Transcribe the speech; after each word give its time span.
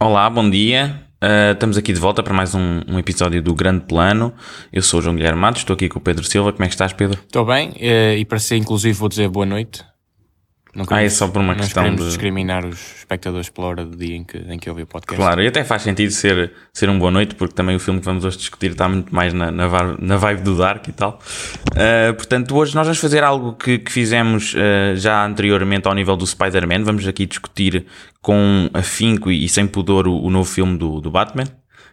Olá, 0.00 0.30
bom 0.30 0.48
dia. 0.48 1.02
Uh, 1.22 1.52
estamos 1.52 1.76
aqui 1.76 1.92
de 1.92 1.98
volta 1.98 2.22
para 2.22 2.32
mais 2.32 2.54
um, 2.54 2.80
um, 2.86 2.98
episódio 2.98 3.42
do 3.42 3.54
Grande 3.54 3.84
Plano. 3.86 4.32
Eu 4.72 4.82
sou 4.82 5.00
o 5.00 5.02
João 5.02 5.16
Guilherme 5.16 5.40
Matos, 5.40 5.62
estou 5.62 5.74
aqui 5.74 5.88
com 5.88 5.98
o 5.98 6.02
Pedro 6.02 6.24
Silva. 6.24 6.52
Como 6.52 6.64
é 6.64 6.68
que 6.68 6.74
estás, 6.74 6.92
Pedro? 6.92 7.18
Estou 7.20 7.44
bem 7.44 7.70
uh, 7.70 8.16
e 8.18 8.24
para 8.24 8.38
ser 8.38 8.56
inclusive 8.56 8.92
vou 8.96 9.08
dizer 9.08 9.28
boa 9.28 9.46
noite. 9.46 9.82
Ah, 10.90 11.02
é 11.02 11.08
só 11.08 11.28
por 11.28 11.40
uma 11.40 11.54
questão 11.54 11.94
de 11.94 12.04
discriminar 12.04 12.64
os 12.66 12.98
espectadores 12.98 13.48
pela 13.48 13.68
hora 13.68 13.84
do 13.84 13.96
dia 13.96 14.16
em 14.16 14.24
que, 14.24 14.36
em 14.36 14.58
que 14.58 14.68
eu 14.68 14.74
vi 14.74 14.82
o 14.82 14.86
podcast. 14.86 15.16
Claro, 15.16 15.42
e 15.42 15.46
até 15.46 15.64
faz 15.64 15.82
sentido 15.82 16.10
ser, 16.10 16.52
ser 16.72 16.90
um 16.90 16.98
boa 16.98 17.10
noite, 17.10 17.34
porque 17.34 17.54
também 17.54 17.76
o 17.76 17.80
filme 17.80 18.00
que 18.00 18.06
vamos 18.06 18.24
hoje 18.24 18.36
discutir 18.38 18.72
está 18.72 18.88
muito 18.88 19.14
mais 19.14 19.32
na, 19.32 19.50
na, 19.50 19.68
na 19.98 20.16
vibe 20.16 20.42
do 20.42 20.56
Dark 20.56 20.86
e 20.88 20.92
tal. 20.92 21.20
Uh, 21.72 22.14
portanto, 22.14 22.54
hoje 22.56 22.74
nós 22.74 22.86
vamos 22.86 22.98
fazer 22.98 23.24
algo 23.24 23.54
que, 23.54 23.78
que 23.78 23.90
fizemos 23.90 24.54
uh, 24.54 24.96
já 24.96 25.24
anteriormente 25.24 25.88
ao 25.88 25.94
nível 25.94 26.16
do 26.16 26.26
Spider-Man. 26.26 26.84
Vamos 26.84 27.06
aqui 27.06 27.26
discutir 27.26 27.86
com 28.20 28.68
afinco 28.74 29.30
e, 29.30 29.44
e 29.44 29.48
sem 29.48 29.66
pudor 29.66 30.06
o, 30.06 30.20
o 30.22 30.30
novo 30.30 30.48
filme 30.50 30.76
do, 30.76 31.00
do 31.00 31.10
Batman 31.10 31.46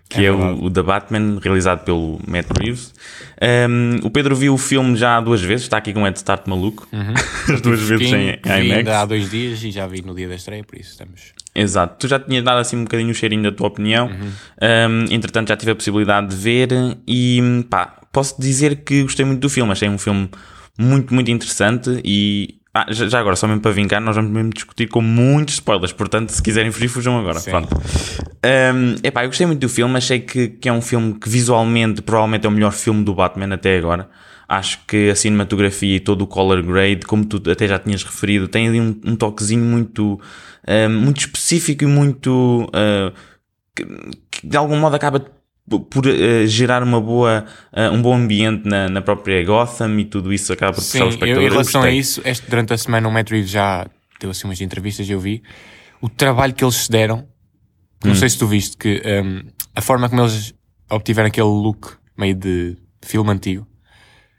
que 0.09 0.21
é, 0.21 0.25
é 0.25 0.31
o, 0.31 0.65
o, 0.65 0.69
The 0.69 0.83
Batman, 0.83 1.39
realizado 1.41 1.83
pelo 1.83 2.19
Matt 2.27 2.47
Reeves. 2.59 2.93
Um, 3.41 4.05
o 4.05 4.09
Pedro 4.09 4.35
viu 4.35 4.53
o 4.53 4.57
filme 4.57 4.95
já 4.95 5.19
duas 5.19 5.41
vezes, 5.41 5.63
está 5.63 5.77
aqui 5.77 5.91
com 5.91 6.01
um 6.01 6.03
head 6.03 6.17
start 6.17 6.47
maluco. 6.47 6.87
Uhum. 6.91 7.13
As 7.53 7.61
duas 7.61 7.81
vezes 7.81 8.11
em, 8.13 8.39
IMAX. 8.45 8.89
há 8.89 9.05
dois 9.05 9.29
dias 9.29 9.63
e 9.63 9.71
já 9.71 9.87
vi 9.87 10.01
no 10.01 10.13
dia 10.13 10.27
da 10.27 10.35
estreia, 10.35 10.63
por 10.63 10.77
isso 10.77 10.91
estamos. 10.91 11.33
Exato, 11.55 11.95
tu 11.99 12.07
já 12.07 12.19
tinhas 12.19 12.43
dado 12.43 12.59
assim 12.59 12.77
um 12.77 12.83
bocadinho 12.83 13.11
o 13.11 13.13
cheirinho 13.13 13.43
da 13.43 13.51
tua 13.51 13.67
opinião, 13.67 14.07
uhum. 14.07 14.31
um, 14.89 15.13
entretanto 15.13 15.49
já 15.49 15.57
tive 15.57 15.71
a 15.71 15.75
possibilidade 15.75 16.27
de 16.27 16.35
ver 16.35 16.69
e 17.07 17.65
pá, 17.69 18.01
posso 18.11 18.39
dizer 18.39 18.77
que 18.77 19.03
gostei 19.03 19.25
muito 19.25 19.41
do 19.41 19.49
filme, 19.49 19.71
achei 19.71 19.89
um 19.89 19.97
filme 19.97 20.29
muito, 20.77 21.13
muito 21.13 21.29
interessante 21.29 22.01
e 22.03 22.55
ah, 22.73 22.87
já, 22.89 23.07
já, 23.07 23.19
agora, 23.19 23.35
só 23.35 23.47
mesmo 23.47 23.61
para 23.61 23.71
vincar, 23.71 24.01
nós 24.01 24.15
vamos 24.15 24.31
mesmo 24.31 24.49
discutir 24.49 24.87
com 24.87 24.99
muitos 24.99 25.55
spoilers, 25.55 25.93
portanto, 25.93 26.31
se 26.31 26.41
quiserem 26.41 26.71
fugir, 26.71 26.87
fujam 26.87 27.19
agora. 27.19 27.39
Sim. 27.39 27.51
Pronto. 27.51 27.75
Um, 27.75 28.95
epá, 29.03 29.23
eu 29.23 29.27
gostei 29.27 29.45
muito 29.45 29.59
do 29.59 29.69
filme, 29.69 29.95
achei 29.95 30.19
que, 30.19 30.47
que 30.47 30.67
é 30.67 30.73
um 30.73 30.81
filme 30.81 31.13
que 31.13 31.29
visualmente 31.29 32.01
provavelmente 32.01 32.47
é 32.47 32.49
o 32.49 32.51
melhor 32.51 32.71
filme 32.71 33.03
do 33.03 33.13
Batman 33.13 33.53
até 33.53 33.77
agora. 33.77 34.09
Acho 34.49 34.79
que 34.87 35.09
a 35.09 35.15
cinematografia 35.15 35.97
e 35.97 35.99
todo 35.99 36.23
o 36.23 36.27
color 36.27 36.63
grade, 36.63 37.05
como 37.05 37.23
tu 37.23 37.41
até 37.49 37.67
já 37.67 37.77
tinhas 37.77 38.03
referido, 38.03 38.47
tem 38.47 38.67
ali 38.67 38.81
um, 38.81 38.99
um 39.05 39.15
toquezinho 39.15 39.63
muito, 39.63 40.19
uh, 40.67 40.89
muito 40.89 41.19
específico 41.19 41.83
e 41.83 41.87
muito. 41.87 42.65
Uh, 42.65 43.13
que, 43.75 43.85
que 44.29 44.47
de 44.47 44.57
algum 44.57 44.77
modo 44.77 44.95
acaba 44.95 45.23
por 45.67 46.05
uh, 46.05 46.45
gerar 46.45 46.83
uma 46.83 46.99
boa, 46.99 47.45
uh, 47.71 47.93
um 47.93 48.01
bom 48.01 48.15
ambiente 48.15 48.67
na, 48.67 48.89
na 48.89 49.01
própria 49.01 49.43
Gotham 49.43 49.99
e 49.99 50.05
tudo 50.05 50.33
isso 50.33 50.51
acaba 50.51 50.73
por 50.73 50.83
puxar 50.83 51.05
os 51.05 51.13
espectadores. 51.13 51.37
Eu, 51.37 51.47
em 51.47 51.49
relação 51.49 51.81
a 51.83 51.89
isso, 51.89 52.21
este, 52.25 52.49
durante 52.49 52.73
a 52.73 52.77
semana 52.77 53.07
o 53.07 53.11
Matt 53.11 53.29
Reeves 53.29 53.49
já 53.49 53.87
deu 54.19 54.29
assim 54.29 54.45
umas 54.45 54.59
entrevistas 54.61 55.07
e 55.07 55.11
eu 55.11 55.19
vi 55.19 55.41
o 56.01 56.09
trabalho 56.09 56.53
que 56.53 56.63
eles 56.63 56.75
se 56.75 56.91
deram. 56.91 57.27
Não 58.03 58.11
hum. 58.11 58.15
sei 58.15 58.29
se 58.29 58.37
tu 58.37 58.45
viste 58.45 58.75
que 58.75 59.01
um, 59.05 59.43
a 59.73 59.81
forma 59.81 60.09
como 60.09 60.21
eles 60.21 60.53
obtiveram 60.89 61.27
aquele 61.27 61.47
look 61.47 61.93
meio 62.17 62.35
de 62.35 62.77
filme 63.01 63.31
antigo. 63.31 63.65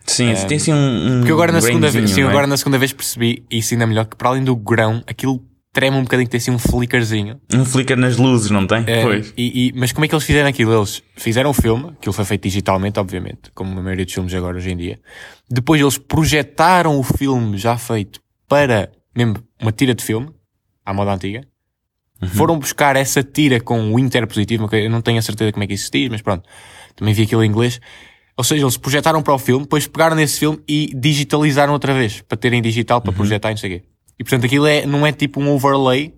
Sim, 0.07 0.33
um, 0.33 0.47
tem 0.47 0.59
assim 0.59 0.73
um. 0.73 0.77
um 0.77 1.19
porque 1.21 1.33
agora 1.33 1.51
na, 1.51 1.63
segunda 1.63 1.91
vez, 1.91 2.11
sim, 2.11 2.23
é? 2.23 2.27
agora 2.27 2.47
na 2.47 2.59
segunda 2.59 2.77
vez 2.77 2.93
percebi 2.93 3.43
isso 3.51 3.73
ainda 3.73 3.87
melhor 3.87 4.05
que 4.05 4.17
para 4.17 4.29
além 4.29 4.45
do 4.45 4.55
grão, 4.55 5.03
aquilo 5.07 5.43
trema 5.75 5.99
um 5.99 6.05
bocadinho, 6.05 6.29
tem 6.29 6.39
assim 6.39 6.53
um 6.53 6.59
flickerzinho. 6.59 7.39
Um 7.53 7.65
flicker 7.65 7.97
nas 7.97 8.17
luzes, 8.17 8.49
não 8.49 8.65
tem? 8.65 8.85
É, 8.87 9.03
pois. 9.03 9.35
E, 9.37 9.69
e, 9.69 9.73
mas 9.75 9.91
como 9.93 10.05
é 10.05 10.09
que 10.09 10.15
eles 10.15 10.25
fizeram 10.25 10.49
aquilo? 10.49 10.73
Eles 10.73 11.03
fizeram 11.17 11.49
o 11.49 11.51
um 11.51 11.55
filme, 11.55 11.91
aquilo 11.91 12.13
foi 12.13 12.25
feito 12.25 12.45
digitalmente, 12.45 12.99
obviamente, 12.99 13.51
como 13.53 13.79
a 13.79 13.83
maioria 13.83 14.05
dos 14.05 14.15
filmes 14.15 14.33
agora 14.33 14.57
hoje 14.57 14.71
em 14.71 14.77
dia. 14.77 15.01
Depois 15.51 15.81
eles 15.81 15.99
projetaram 15.99 16.97
o 16.99 17.03
filme 17.03 17.59
já 17.59 17.77
feito 17.77 18.21
para 18.49 18.89
mesmo 19.15 19.37
uma 19.61 19.73
tira 19.73 19.95
de 19.95 20.05
filme, 20.05 20.31
à 20.87 20.95
moda 20.95 21.13
antiga. 21.13 21.45
Uhum. 22.23 22.29
Foram 22.29 22.59
buscar 22.59 22.95
essa 22.95 23.23
tira 23.25 23.61
com 23.61 23.93
o 23.93 23.99
Inter 23.99 24.27
positivo, 24.29 24.69
eu 24.73 24.89
não 24.89 25.03
tenho 25.03 25.19
a 25.19 25.23
certeza 25.23 25.51
como 25.51 25.65
é 25.65 25.67
que 25.67 25.75
isso 25.75 25.87
se 25.87 25.91
diz, 25.91 26.09
mas 26.09 26.23
pronto, 26.23 26.49
também 26.95 27.13
vi 27.13 27.25
aquilo 27.25 27.43
em 27.43 27.49
inglês. 27.49 27.81
Ou 28.37 28.45
seja, 28.45 28.63
eles 28.63 28.77
projetaram 28.77 29.23
para 29.23 29.35
o 29.35 29.39
filme, 29.39 29.65
depois 29.65 29.89
pegaram 29.89 30.15
nesse 30.15 30.39
filme 30.39 30.61
e 30.69 30.93
digitalizaram 30.95 31.73
outra 31.73 31.93
vez, 31.93 32.21
para 32.21 32.39
terem 32.39 32.63
digital, 32.63 33.01
para 33.01 33.11
uhum. 33.11 33.17
projetar 33.17 33.51
e 33.51 33.55
não 33.55 33.59
sei 33.59 33.77
o 33.77 33.81
quê. 33.81 33.87
E 34.19 34.25
portanto 34.25 34.47
aquilo 34.47 34.67
é, 34.67 34.87
não 34.87 35.07
é 35.07 35.13
tipo 35.13 35.41
um 35.41 35.51
overlay 35.51 36.15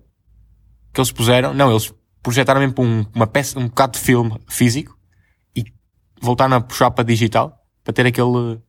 que 0.93 0.99
eles 0.99 1.11
puseram, 1.11 1.53
não, 1.53 1.71
eles 1.71 1.93
projetaram 2.21 2.59
mesmo 2.59 2.75
um, 2.79 3.05
uma 3.13 3.27
peça, 3.27 3.59
um 3.59 3.67
bocado 3.67 3.93
de 3.93 3.99
filme 3.99 4.35
físico 4.47 4.97
e 5.55 5.65
voltaram 6.21 6.55
a 6.55 6.61
puxar 6.61 6.91
para 6.91 7.03
digital 7.03 7.57
para 7.83 7.93
ter 7.93 8.05
aquele. 8.05 8.59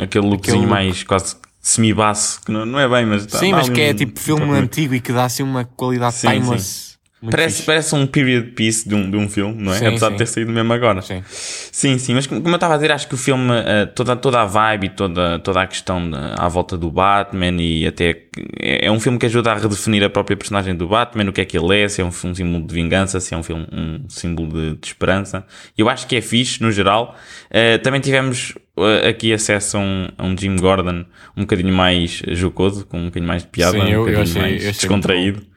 Aquele 0.00 0.26
lookzinho 0.26 0.36
aquele 0.36 0.58
look. 0.58 0.68
mais 0.68 1.02
quase 1.02 1.36
semi-baço, 1.60 2.40
que 2.42 2.52
não, 2.52 2.64
não 2.64 2.78
é 2.78 2.88
bem, 2.88 3.06
mas. 3.06 3.26
Tá, 3.26 3.38
sim, 3.38 3.52
mas 3.52 3.68
que 3.68 3.80
é 3.80 3.92
tipo 3.92 4.18
filme 4.18 4.50
antigo 4.56 4.94
e 4.94 5.00
que 5.00 5.12
dá 5.12 5.24
assim 5.24 5.42
uma 5.42 5.64
qualidade 5.64 6.14
sim, 6.14 6.28
timeless. 6.28 6.64
Sim 6.64 6.89
parece, 7.28 7.62
parece 7.64 7.94
um 7.94 8.06
period 8.06 8.52
piece 8.52 8.88
de 8.88 8.94
um, 8.94 9.10
de 9.10 9.16
um 9.16 9.28
filme, 9.28 9.62
não 9.62 9.72
é? 9.72 9.78
Sim, 9.78 9.86
Apesar 9.86 10.06
sim. 10.06 10.12
de 10.12 10.18
ter 10.18 10.26
saído 10.26 10.52
mesmo 10.52 10.72
agora. 10.72 11.02
Sim, 11.02 11.22
sim, 11.28 11.98
sim 11.98 12.14
mas 12.14 12.26
como 12.26 12.46
eu 12.46 12.54
estava 12.54 12.74
a 12.74 12.76
dizer, 12.76 12.92
acho 12.92 13.08
que 13.08 13.14
o 13.14 13.18
filme, 13.18 13.50
uh, 13.50 13.86
toda, 13.94 14.16
toda 14.16 14.40
a 14.40 14.46
vibe 14.46 14.86
e 14.86 14.90
toda, 14.90 15.38
toda 15.40 15.60
a 15.60 15.66
questão 15.66 16.10
à 16.38 16.48
volta 16.48 16.78
do 16.78 16.90
Batman 16.90 17.60
e 17.60 17.86
até. 17.86 18.22
É, 18.58 18.86
é 18.86 18.90
um 18.90 19.00
filme 19.00 19.18
que 19.18 19.26
ajuda 19.26 19.52
a 19.52 19.54
redefinir 19.54 20.02
a 20.04 20.08
própria 20.08 20.36
personagem 20.36 20.74
do 20.74 20.88
Batman, 20.88 21.28
o 21.28 21.32
que 21.32 21.40
é 21.40 21.44
que 21.44 21.58
ele 21.58 21.82
é, 21.82 21.88
se 21.88 22.00
é 22.00 22.04
um, 22.04 22.08
um 22.08 22.34
símbolo 22.34 22.66
de 22.66 22.74
vingança, 22.74 23.20
se 23.20 23.34
é 23.34 23.36
um, 23.36 23.42
filme, 23.42 23.66
um 23.72 24.08
símbolo 24.08 24.48
de, 24.48 24.76
de 24.76 24.86
esperança. 24.86 25.44
Eu 25.76 25.88
acho 25.88 26.06
que 26.06 26.16
é 26.16 26.20
fixe, 26.20 26.62
no 26.62 26.70
geral. 26.70 27.16
Uh, 27.50 27.82
também 27.82 28.00
tivemos 28.00 28.54
uh, 28.76 29.08
aqui 29.08 29.32
acesso 29.32 29.76
a 29.76 29.80
um, 29.80 30.08
a 30.16 30.24
um 30.24 30.36
Jim 30.36 30.56
Gordon 30.56 31.04
um 31.36 31.42
bocadinho 31.42 31.74
mais 31.74 32.22
jocoso, 32.28 32.86
com 32.86 32.98
um 32.98 33.04
bocadinho 33.06 33.28
mais 33.28 33.42
de 33.42 33.48
piada, 33.48 33.72
Sim, 33.72 33.84
um 33.84 33.88
eu, 33.88 33.98
bocadinho 34.00 34.18
eu 34.18 34.22
achei, 34.22 34.42
mais 34.42 34.62
descontraído. 34.62 35.49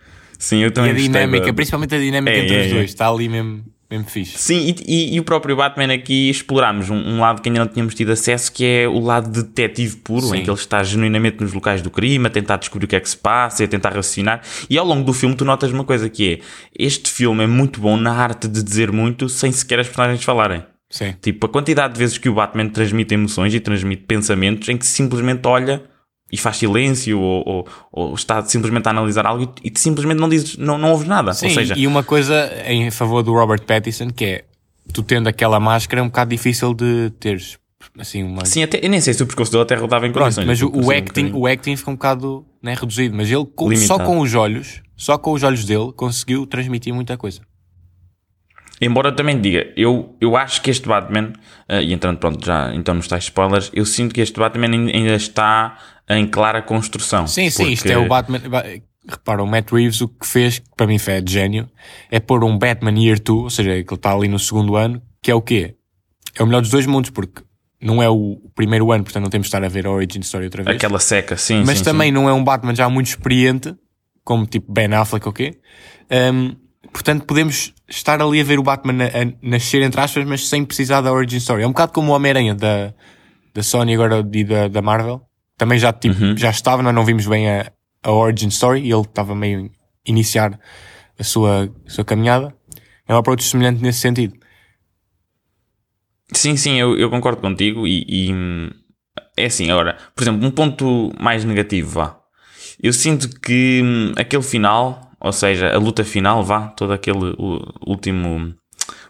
Sim, 0.43 0.57
eu 0.57 0.71
também 0.71 0.91
E 0.91 0.95
a 0.95 0.97
dinâmica, 0.97 1.45
da... 1.45 1.53
principalmente 1.53 1.95
a 1.95 1.97
dinâmica 1.97 2.35
é, 2.35 2.43
entre 2.43 2.55
é, 2.55 2.65
os 2.65 2.71
dois, 2.73 2.89
está 2.89 3.07
ali 3.07 3.29
mesmo, 3.29 3.63
mesmo 3.89 4.09
fixe. 4.09 4.37
Sim, 4.37 4.75
e, 4.75 4.75
e, 4.85 5.15
e 5.15 5.19
o 5.21 5.23
próprio 5.23 5.55
Batman 5.55 5.93
aqui 5.93 6.29
explorámos 6.29 6.89
um, 6.89 6.97
um, 6.97 7.21
lado 7.21 7.41
que 7.41 7.47
ainda 7.47 7.61
não 7.61 7.67
tínhamos 7.67 7.95
tido 7.95 8.11
acesso, 8.11 8.51
que 8.51 8.65
é 8.65 8.85
o 8.85 8.99
lado 8.99 9.31
detetive 9.31 9.95
puro, 9.95 10.27
Sim. 10.27 10.39
em 10.39 10.43
que 10.43 10.49
ele 10.49 10.59
está 10.59 10.83
genuinamente 10.83 11.37
nos 11.39 11.53
locais 11.53 11.81
do 11.81 11.89
crime, 11.89 12.27
a 12.27 12.29
tentar 12.29 12.57
descobrir 12.57 12.83
o 12.83 12.89
que 12.89 12.95
é 12.97 12.99
que 12.99 13.09
se 13.09 13.15
passa, 13.15 13.63
a 13.63 13.67
tentar 13.69 13.93
raciocinar. 13.93 14.41
E 14.69 14.77
ao 14.77 14.85
longo 14.85 15.05
do 15.05 15.13
filme 15.13 15.33
tu 15.33 15.45
notas 15.45 15.71
uma 15.71 15.85
coisa 15.85 16.09
que 16.09 16.33
é, 16.33 16.39
este 16.77 17.09
filme 17.09 17.45
é 17.45 17.47
muito 17.47 17.79
bom 17.79 17.95
na 17.95 18.11
arte 18.11 18.49
de 18.49 18.61
dizer 18.61 18.91
muito 18.91 19.29
sem 19.29 19.49
sequer 19.49 19.79
as 19.79 19.87
personagens 19.87 20.25
falarem. 20.25 20.61
Sim. 20.89 21.15
Tipo, 21.21 21.45
a 21.45 21.49
quantidade 21.49 21.93
de 21.93 21.99
vezes 21.99 22.17
que 22.17 22.27
o 22.27 22.33
Batman 22.33 22.67
transmite 22.67 23.13
emoções 23.13 23.53
e 23.53 23.61
transmite 23.61 24.03
pensamentos 24.03 24.67
em 24.67 24.75
que 24.75 24.85
simplesmente 24.85 25.47
olha 25.47 25.92
e 26.33 26.37
faz 26.37 26.57
silêncio 26.57 27.19
ou, 27.19 27.43
ou, 27.45 27.67
ou, 27.91 28.15
está 28.15 28.43
simplesmente 28.43 28.87
a 28.87 28.89
analisar 28.89 29.23
algo 29.23 29.53
e, 29.63 29.71
e 29.71 29.79
simplesmente 29.79 30.19
não 30.19 30.27
diz, 30.27 30.57
não, 30.57 30.79
não 30.79 30.89
ouves 30.89 31.07
nada. 31.07 31.31
Sim, 31.31 31.45
ou 31.45 31.51
seja, 31.51 31.75
e 31.77 31.85
uma 31.85 32.01
coisa 32.03 32.51
em 32.65 32.89
favor 32.89 33.21
do 33.21 33.31
Robert 33.31 33.61
Pattinson 33.61 34.09
que 34.09 34.25
é 34.25 34.45
tu 34.91 35.03
tendo 35.03 35.29
aquela 35.29 35.59
máscara 35.59 36.01
é 36.01 36.03
um 36.03 36.07
bocado 36.07 36.31
difícil 36.31 36.73
de 36.73 37.11
teres 37.19 37.59
assim 37.99 38.23
uma. 38.23 38.45
Sim, 38.45 38.63
até, 38.63 38.83
eu 38.83 38.89
nem 38.89 38.99
sei 38.99 39.13
se 39.13 39.21
o 39.21 39.27
pescoço 39.27 39.51
dele 39.51 39.61
até 39.61 39.75
rodava 39.75 40.07
em 40.07 40.11
condições. 40.11 40.47
Mas 40.47 40.59
o, 40.59 40.71
o 40.73 40.89
acting, 40.89 41.31
o 41.35 41.45
acting 41.45 41.75
fica 41.75 41.91
um 41.91 41.93
bocado 41.93 42.43
né, 42.63 42.73
reduzido, 42.73 43.15
mas 43.15 43.29
ele 43.29 43.45
com, 43.45 43.75
só 43.75 43.99
com 43.99 44.17
os 44.17 44.33
olhos, 44.33 44.81
só 44.97 45.19
com 45.19 45.33
os 45.33 45.43
olhos 45.43 45.63
dele 45.65 45.93
conseguiu 45.95 46.47
transmitir 46.47 46.91
muita 46.95 47.15
coisa. 47.15 47.41
Embora 48.83 49.09
eu 49.09 49.15
também 49.15 49.39
diga, 49.39 49.71
eu, 49.77 50.15
eu 50.19 50.35
acho 50.35 50.61
que 50.61 50.69
este 50.69 50.87
Batman, 50.87 51.33
uh, 51.69 51.81
e 51.81 51.93
entrando 51.93 52.17
pronto 52.17 52.45
já 52.45 52.73
então 52.75 52.93
nos 52.93 53.07
tais 53.07 53.23
spoilers, 53.23 53.71
eu 53.73 53.85
sinto 53.85 54.13
que 54.13 54.21
este 54.21 54.37
Batman 54.39 54.67
ainda 54.67 55.15
está 55.15 55.77
em 56.09 56.27
clara 56.27 56.61
construção. 56.61 57.25
Sim, 57.25 57.49
sim, 57.49 57.71
isto 57.71 57.87
é 57.87 57.97
o 57.97 58.07
Batman. 58.07 58.41
Repara, 59.07 59.43
o 59.43 59.47
Matt 59.47 59.71
Reeves 59.71 60.01
o 60.01 60.07
que 60.07 60.25
fez, 60.25 60.59
que 60.59 60.65
para 60.77 60.87
mim 60.87 60.97
foi 60.97 61.21
de 61.21 61.33
gênio, 61.33 61.69
é 62.09 62.19
pôr 62.19 62.43
um 62.43 62.57
Batman 62.57 62.97
Year 62.97 63.19
2, 63.19 63.43
ou 63.43 63.49
seja, 63.49 63.71
que 63.71 63.93
ele 63.93 63.95
está 63.95 64.13
ali 64.13 64.27
no 64.27 64.39
segundo 64.39 64.75
ano, 64.75 65.01
que 65.21 65.29
é 65.29 65.35
o 65.35 65.41
quê? 65.41 65.75
É 66.35 66.41
o 66.41 66.45
melhor 66.45 66.61
dos 66.61 66.71
dois 66.71 66.85
mundos, 66.85 67.09
porque 67.09 67.41
não 67.81 68.01
é 68.01 68.09
o 68.09 68.37
primeiro 68.55 68.91
ano, 68.91 69.03
portanto 69.03 69.23
não 69.23 69.29
temos 69.29 69.45
de 69.45 69.49
estar 69.49 69.63
a 69.63 69.67
ver 69.67 69.85
a 69.85 69.91
Origin 69.91 70.21
Story 70.21 70.45
outra 70.45 70.63
vez. 70.63 70.77
Aquela 70.77 70.99
seca, 70.99 71.35
sim. 71.35 71.63
Mas 71.65 71.79
sim, 71.79 71.83
também 71.83 72.07
sim. 72.07 72.13
não 72.13 72.29
é 72.29 72.33
um 72.33 72.43
Batman 72.43 72.73
já 72.73 72.89
muito 72.89 73.07
experiente, 73.07 73.75
como 74.23 74.45
tipo 74.45 74.71
Ben 74.71 74.93
Affleck, 74.93 75.27
ok? 75.27 75.59
Um, 76.33 76.55
portanto 76.91 77.25
podemos 77.25 77.73
estar 77.87 78.21
ali 78.21 78.41
a 78.41 78.43
ver 78.43 78.59
o 78.59 78.63
Batman 78.63 79.03
a, 79.03 79.07
a 79.07 79.33
nascer, 79.41 79.81
entre 79.81 80.01
aspas, 80.01 80.25
mas 80.25 80.47
sem 80.47 80.65
precisar 80.65 81.01
da 81.01 81.11
Origin 81.11 81.37
Story. 81.37 81.63
É 81.63 81.67
um 81.67 81.71
bocado 81.71 81.91
como 81.91 82.11
o 82.11 82.15
Homem-Aranha 82.15 82.55
da, 82.55 82.93
da 83.53 83.63
Sony 83.63 83.93
agora 83.93 84.27
e 84.33 84.43
da, 84.43 84.67
da 84.67 84.81
Marvel 84.81 85.21
também 85.57 85.79
já, 85.79 85.93
tipo, 85.93 86.21
uhum. 86.21 86.37
já 86.37 86.49
estava, 86.49 86.81
nós 86.81 86.93
não 86.93 87.05
vimos 87.05 87.25
bem 87.27 87.49
a, 87.49 87.71
a 88.03 88.11
origin 88.11 88.49
story 88.49 88.81
e 88.81 88.91
ele 88.91 89.01
estava 89.01 89.35
meio 89.35 89.65
a 89.65 89.69
iniciar 90.09 90.59
a 91.17 91.23
sua, 91.23 91.71
a 91.85 91.89
sua 91.89 92.03
caminhada. 92.03 92.53
É 93.07 93.13
um 93.13 93.17
approach 93.17 93.43
semelhante 93.43 93.81
nesse 93.81 93.99
sentido. 93.99 94.33
Sim, 96.33 96.57
sim, 96.57 96.79
eu, 96.79 96.97
eu 96.97 97.09
concordo 97.09 97.41
contigo 97.41 97.87
e, 97.87 98.03
e, 98.07 98.31
é 99.37 99.45
assim, 99.45 99.69
agora, 99.69 99.97
por 100.15 100.23
exemplo, 100.23 100.45
um 100.45 100.51
ponto 100.51 101.13
mais 101.19 101.45
negativo, 101.45 101.91
vá. 101.91 102.19
Eu 102.81 102.91
sinto 102.91 103.29
que 103.39 103.81
hum, 103.83 104.13
aquele 104.17 104.41
final, 104.41 105.11
ou 105.23 105.31
seja, 105.31 105.73
a 105.73 105.77
luta 105.77 106.03
final, 106.03 106.43
vá, 106.43 106.67
todo 106.67 106.91
aquele 106.91 107.33
último, 107.87 108.53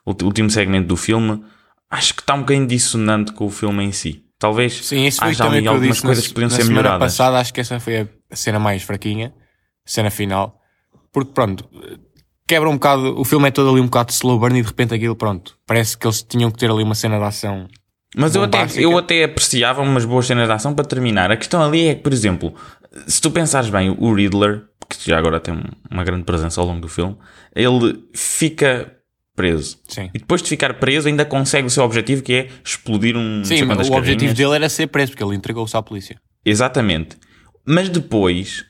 último 0.06 0.50
segmento 0.51 0.88
do 0.88 0.95
filme, 0.95 1.44
acho 1.89 2.13
que 2.13 2.21
está 2.21 2.36
um 2.36 2.42
bocadinho 2.42 2.68
dissonante 2.68 3.33
com 3.33 3.48
o 3.48 3.50
filme 3.50 3.83
em 3.83 3.92
si. 3.92 4.24
Talvez 4.38 4.86
Sim, 4.86 5.07
isso 5.07 5.24
haja 5.24 5.45
ali 5.45 5.68
algumas 5.68 6.00
coisas 6.00 6.24
na, 6.24 6.27
que 6.27 6.33
podiam 6.36 6.50
na 6.50 6.56
ser 6.56 6.63
semana 6.63 6.81
melhoradas. 6.83 7.13
passada, 7.13 7.39
acho 7.39 7.51
que 7.51 7.62
essa 7.62 7.80
foi 7.80 8.01
a, 8.30 8.36
cena 8.36 8.60
mais 8.60 8.83
fraquinha, 8.83 9.33
a 9.83 9.89
cena 9.89 10.12
final, 10.12 10.60
porque 11.12 11.31
pronto, 11.33 11.68
quebra 12.48 12.69
um 12.69 12.74
bocado, 12.74 13.19
o 13.19 13.25
filme 13.25 13.48
é 13.48 13.51
todo 13.51 13.71
ali 13.71 13.81
um 13.81 13.86
bocado 13.86 14.09
de 14.09 14.13
slow 14.13 14.38
burn 14.38 14.59
e 14.59 14.62
de 14.62 14.68
repente 14.68 14.94
aquilo, 14.94 15.16
pronto, 15.16 15.57
parece 15.66 15.98
que 15.98 16.06
eles 16.06 16.21
tinham 16.21 16.51
que 16.51 16.59
ter 16.59 16.69
ali 16.69 16.83
uma 16.83 16.94
cena 16.94 17.18
de 17.18 17.24
ação. 17.24 17.68
Mas 18.16 18.36
eu 18.36 18.44
até, 18.44 18.68
eu 18.75 18.95
até 19.00 19.24
apreciava 19.24 19.81
umas 19.81 20.06
boas 20.06 20.27
cenas 20.27 20.48
de 20.48 20.54
ação 20.54 20.75
para 20.75 20.86
terminar. 20.86 21.31
A 21.31 21.38
questão 21.38 21.63
ali 21.63 21.88
é 21.88 21.95
que, 21.95 22.04
por 22.04 22.13
exemplo, 22.13 22.54
se 23.07 23.19
tu 23.19 23.31
pensares 23.31 23.69
bem, 23.71 23.95
o 23.98 24.13
Riddler, 24.13 24.66
que 24.89 25.09
já 25.09 25.18
agora 25.18 25.39
tem 25.39 25.53
um- 25.53 25.63
uma 25.91 26.03
grande 26.03 26.24
presença 26.24 26.59
ao 26.62 26.68
longo 26.68 26.81
do 26.81 26.88
filme, 26.88 27.15
ele 27.56 28.03
fica 28.13 28.94
preso. 29.35 29.80
Sim. 29.88 30.09
E 30.13 30.19
depois 30.19 30.41
de 30.41 30.50
ficar 30.50 30.74
preso, 30.75 31.07
ainda 31.07 31.25
consegue 31.25 31.68
o 31.68 31.69
seu 31.69 31.83
objetivo, 31.83 32.21
que 32.21 32.33
é 32.33 32.47
explodir 32.63 33.18
um. 33.18 33.44
Sim, 33.44 33.65
quantas 33.65 33.89
o 33.89 33.94
objetivo 33.94 34.19
carrinhas. 34.33 34.38
dele 34.38 34.56
era 34.56 34.69
ser 34.69 34.88
preso, 34.88 35.12
porque 35.12 35.24
ele 35.24 35.35
entregou-se 35.35 35.75
à 35.75 35.81
polícia. 35.81 36.19
Exatamente. 36.45 37.18
Mas 37.65 37.89
depois, 37.89 38.65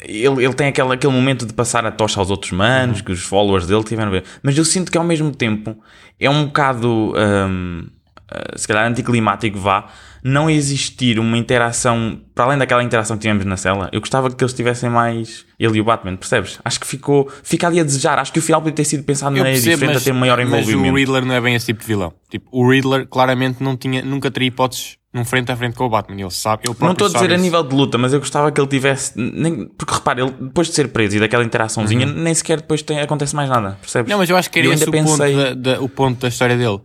ele, 0.00 0.44
ele 0.44 0.54
tem 0.54 0.68
aquele, 0.68 0.92
aquele 0.92 1.12
momento 1.12 1.44
de 1.46 1.52
passar 1.52 1.84
a 1.86 1.90
tocha 1.90 2.20
aos 2.20 2.30
outros 2.30 2.52
manos, 2.52 2.98
Uhum. 2.98 3.04
que 3.06 3.12
os 3.12 3.22
followers 3.22 3.66
dele 3.66 3.82
tiveram 3.82 4.08
a 4.08 4.12
ver. 4.12 4.24
Mas 4.42 4.56
eu 4.56 4.64
sinto 4.64 4.92
que 4.92 4.98
ao 4.98 5.04
mesmo 5.04 5.34
tempo 5.34 5.76
é 6.20 6.28
um 6.30 6.44
bocado, 6.46 7.12
hum, 7.16 7.88
ah, 8.34 8.56
se 8.56 8.66
calhar, 8.66 8.86
anticlimático, 8.86 9.58
vá, 9.58 9.86
não 10.22 10.48
existir 10.48 11.18
uma 11.18 11.36
interação, 11.36 12.18
para 12.34 12.46
além 12.46 12.58
daquela 12.58 12.82
interação 12.82 13.16
que 13.16 13.22
tivemos 13.22 13.44
na 13.44 13.56
cela, 13.56 13.90
eu 13.92 14.00
gostava 14.00 14.30
que 14.30 14.42
eles 14.42 14.54
tivessem 14.54 14.88
mais 14.88 15.44
ele 15.58 15.76
e 15.78 15.80
o 15.80 15.84
Batman, 15.84 16.16
percebes? 16.16 16.58
Acho 16.64 16.80
que 16.80 16.86
ficou, 16.86 17.30
fica 17.42 17.66
ali 17.66 17.78
a 17.78 17.84
desejar. 17.84 18.18
Acho 18.18 18.32
que 18.32 18.38
o 18.38 18.42
final 18.42 18.60
podia 18.62 18.74
ter 18.74 18.84
sido 18.84 19.04
pensado 19.04 19.34
de 19.34 19.40
Eu 19.40 19.44
maneira 19.44 19.62
percebo, 19.62 19.76
diferente, 19.76 19.94
mas, 19.94 20.02
a 20.02 20.04
ter 20.04 20.12
maior 20.18 20.38
mas 20.38 20.46
o 20.46 20.70
envolvimento. 20.70 20.96
Riddler 20.96 21.24
não 21.26 21.34
é 21.34 21.40
bem 21.40 21.54
esse 21.54 21.66
tipo 21.66 21.80
de 21.80 21.86
vilão. 21.86 22.12
Tipo, 22.30 22.48
o 22.50 22.68
Riddler 22.70 23.06
claramente 23.06 23.62
não 23.62 23.76
tinha, 23.76 24.02
nunca 24.02 24.30
teria 24.30 24.48
hipóteses 24.48 24.96
num 25.12 25.24
frente 25.24 25.52
a 25.52 25.56
frente 25.56 25.76
com 25.76 25.84
o 25.84 25.88
Batman. 25.90 26.18
Ele 26.20 26.30
sabe, 26.30 26.62
ele 26.64 26.70
Não 26.70 26.74
próprio 26.74 27.06
estou 27.06 27.20
a 27.20 27.22
dizer 27.22 27.34
a 27.34 27.38
nível 27.38 27.62
de 27.62 27.74
luta, 27.76 27.98
mas 27.98 28.12
eu 28.14 28.18
gostava 28.18 28.50
que 28.50 28.60
ele 28.60 28.66
tivesse. 28.66 29.12
Nem, 29.16 29.66
porque 29.68 29.94
repara, 29.94 30.22
ele 30.22 30.32
depois 30.40 30.68
de 30.68 30.74
ser 30.74 30.88
preso 30.88 31.16
e 31.18 31.20
daquela 31.20 31.44
interaçãozinha, 31.44 32.06
nem 32.06 32.34
sequer 32.34 32.60
depois 32.62 32.80
tem, 32.82 32.98
acontece 32.98 33.36
mais 33.36 33.48
nada, 33.48 33.76
percebes? 33.80 34.08
Uhum. 34.10 34.14
Não, 34.14 34.18
mas 34.20 34.30
eu 34.30 34.36
acho 34.38 34.50
que 34.50 34.58
era 34.58 34.68
Eu 34.68 34.72
esse 34.72 34.88
o 34.88 34.90
ponto, 34.90 35.04
pensei- 35.18 35.36
da, 35.36 35.54
da- 35.54 35.80
o 35.82 35.88
ponto 35.88 36.20
da 36.22 36.28
história 36.28 36.56
dele. 36.56 36.80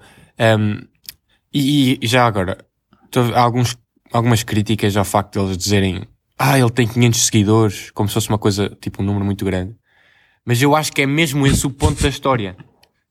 Um, 0.60 0.82
e, 1.54 2.00
e 2.02 2.08
já 2.08 2.26
agora, 2.26 2.58
há 3.36 3.42
alguns, 3.42 3.78
algumas 4.12 4.44
críticas 4.44 4.96
ao 4.96 5.06
facto 5.06 5.34
de 5.34 5.40
eles 5.46 5.58
dizerem 5.58 6.08
ah, 6.38 6.58
ele 6.58 6.70
tem 6.70 6.88
500 6.88 7.26
seguidores, 7.26 7.92
como 7.92 8.08
se 8.08 8.14
fosse 8.14 8.30
uma 8.30 8.38
coisa, 8.38 8.70
tipo 8.82 9.02
um 9.04 9.06
número 9.06 9.26
muito 9.26 9.44
grande. 9.44 9.76
Mas 10.46 10.62
eu 10.62 10.74
acho 10.74 10.94
que 10.94 11.02
é 11.02 11.06
mesmo 11.06 11.46
esse 11.46 11.68
o 11.68 11.70
ponto 11.70 12.02
da 12.02 12.08
história. 12.08 12.56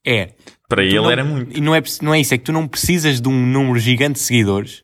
É. 0.04 0.32
Para 0.66 0.82
ele 0.82 0.96
não- 0.96 1.10
era 1.10 1.22
muito. 1.22 1.56
E 1.56 1.60
não 1.60 1.74
é, 1.74 1.82
não 2.00 2.14
é 2.14 2.20
isso, 2.20 2.32
é 2.32 2.38
que 2.38 2.44
tu 2.44 2.52
não 2.52 2.66
precisas 2.66 3.20
de 3.20 3.28
um 3.28 3.46
número 3.46 3.78
gigante 3.78 4.14
de 4.14 4.20
seguidores 4.20 4.82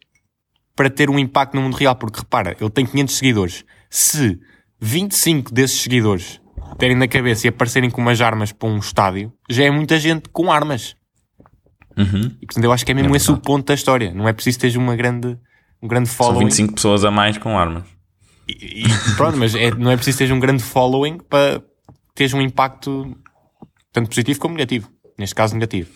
para 0.77 0.91
ter 0.91 1.09
um 1.09 1.19
impacto 1.19 1.55
no 1.55 1.63
mundo 1.63 1.75
real. 1.75 1.97
Porque 1.97 2.19
repara, 2.19 2.55
ele 2.61 2.69
tem 2.71 2.85
500 2.85 3.15
seguidores. 3.17 3.65
Se 3.89 4.39
25 4.79 5.53
desses 5.53 5.81
seguidores 5.81 6.41
terem 6.79 6.97
na 6.97 7.09
cabeça 7.09 7.47
e 7.47 7.49
aparecerem 7.49 7.89
com 7.89 8.03
umas 8.03 8.21
armas 8.21 8.53
para 8.53 8.69
um 8.69 8.79
estádio, 8.79 9.33
já 9.49 9.65
é 9.65 9.71
muita 9.71 9.99
gente 9.99 10.29
com 10.29 10.53
armas. 10.53 10.95
Uhum. 11.97 12.31
E 12.43 12.47
portanto 12.47 12.65
eu 12.65 12.73
acho 12.73 12.85
que 12.85 12.93
é 12.93 12.95
mesmo 12.95 13.15
É 13.15 13.17
esse 13.17 13.31
o 13.31 13.37
ponto 13.37 13.67
da 13.67 13.75
história. 13.75 14.13
Não 14.13 14.29
é 14.29 14.33
preciso 14.33 14.59
teres 14.59 14.77
uma 14.77 14.97
grande, 14.97 15.39
um 15.83 15.89
grande 15.89 16.09
São 16.09 16.27
following. 16.27 16.45
25 16.47 16.75
pessoas 16.75 17.05
a 17.05 17.11
mais 17.11 17.39
com 17.39 17.59
armas. 17.59 17.85
E, 18.49 18.85
e 18.85 19.15
pronto, 19.17 19.39
mas 19.39 19.55
é- 19.55 19.71
não 19.71 19.91
é 19.91 19.97
preciso 19.97 20.19
teres 20.19 20.33
um 20.33 20.41
grande 20.41 20.63
following 20.63 21.19
para 21.19 21.63
teres 22.15 22.33
um 22.35 22.41
impacto 22.41 23.17
tanto 23.93 24.09
positivo 24.09 24.39
como 24.41 24.55
negativo. 24.55 24.89
Neste 25.19 25.35
caso, 25.35 25.55
negativo. 25.55 25.91